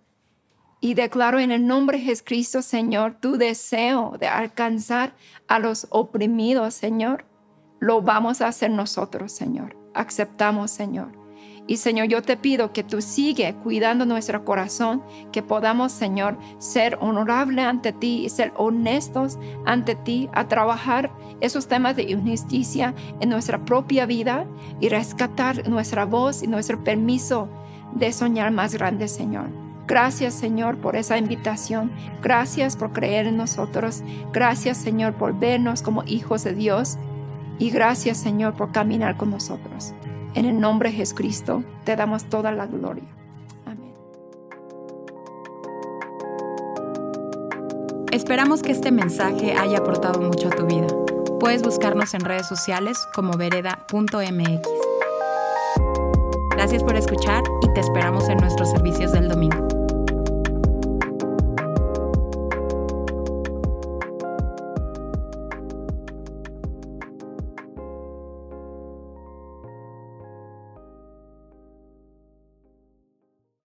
Y 0.81 0.95
declaro 0.95 1.41
en 1.41 1.51
el 1.51 1.67
nombre 1.67 1.99
de 1.99 2.05
Jesucristo, 2.05 2.63
Señor, 2.63 3.17
tu 3.21 3.37
deseo 3.37 4.17
de 4.19 4.29
alcanzar 4.29 5.15
a 5.49 5.59
los 5.59 5.89
oprimidos, 5.91 6.75
Señor, 6.75 7.25
lo 7.81 8.01
vamos 8.01 8.41
a 8.41 8.49
hacer 8.49 8.71
nosotros, 8.71 9.33
Señor. 9.33 9.77
Aceptamos, 9.95 10.71
Señor. 10.71 11.19
Y 11.67 11.77
Señor, 11.77 12.07
yo 12.07 12.23
te 12.23 12.37
pido 12.37 12.73
que 12.73 12.83
tú 12.83 13.03
sigue 13.03 13.55
cuidando 13.63 14.07
nuestro 14.07 14.45
corazón, 14.45 15.03
que 15.33 15.43
podamos, 15.43 15.93
Señor, 15.93 16.39
ser 16.59 16.97
honorable 17.01 17.61
ante 17.61 17.93
ti 17.93 18.25
y 18.25 18.31
ser 18.31 18.55
honestos 18.57 19.39
ante 19.67 19.95
ti, 19.95 20.31
a 20.33 20.49
trabajar 20.49 21.13
esos 21.41 21.69
temas 21.69 21.95
de 21.95 22.05
injusticia 22.05 22.95
en 23.21 23.29
nuestra 23.29 23.65
propia 23.65 24.07
vida 24.07 24.47
y 24.81 24.89
rescatar 24.89 25.69
nuestra 25.69 26.07
voz 26.07 26.43
y 26.43 26.47
nuestro 26.47 26.83
permiso 26.83 27.49
de 27.93 28.13
soñar 28.13 28.51
más 28.51 28.75
grande, 28.75 29.07
Señor. 29.07 29.68
Gracias, 29.89 30.35
Señor, 30.35 30.77
por 30.77 30.97
esa 30.97 31.17
invitación. 31.17 31.91
Gracias 32.23 32.77
por 32.77 32.93
creer 32.93 33.27
en 33.27 33.39
nosotros. 33.39 34.03
Gracias, 34.35 34.77
Señor, 34.77 35.15
por 35.15 35.37
vernos 35.37 35.81
como 35.81 36.05
hijos 36.05 36.45
de 36.45 36.53
Dios. 36.53 36.99
Y 37.59 37.71
gracias, 37.71 38.19
Señor, 38.19 38.53
por 38.53 38.71
caminar 38.71 39.17
con 39.17 39.31
nosotros. 39.31 39.95
En 40.35 40.45
el 40.45 40.61
nombre 40.61 40.91
de 40.91 40.97
Jesucristo 40.97 41.65
te 41.85 41.97
damos 41.97 42.27
toda 42.27 42.53
la 42.53 42.67
gloria. 42.67 43.03
Amén. 43.65 43.95
Esperamos 48.13 48.61
que 48.61 48.73
este 48.73 48.93
mensaje 48.93 49.55
haya 49.55 49.79
aportado 49.79 50.21
mucho 50.21 50.49
a 50.49 50.51
tu 50.51 50.67
vida. 50.67 50.87
Puedes 51.41 51.63
buscarnos 51.63 52.13
en 52.13 52.21
redes 52.21 52.47
sociales 52.47 52.99
como 53.15 53.39
vereda.mx. 53.39 54.69
Gracias 56.51 56.83
por 56.83 56.95
escuchar 56.95 57.43
y 57.63 57.73
te 57.73 57.81
esperamos 57.81 58.29
en 58.29 58.37
nuestros 58.37 58.71
servicios 58.71 59.13
del 59.13 59.29
domingo. 59.29 59.78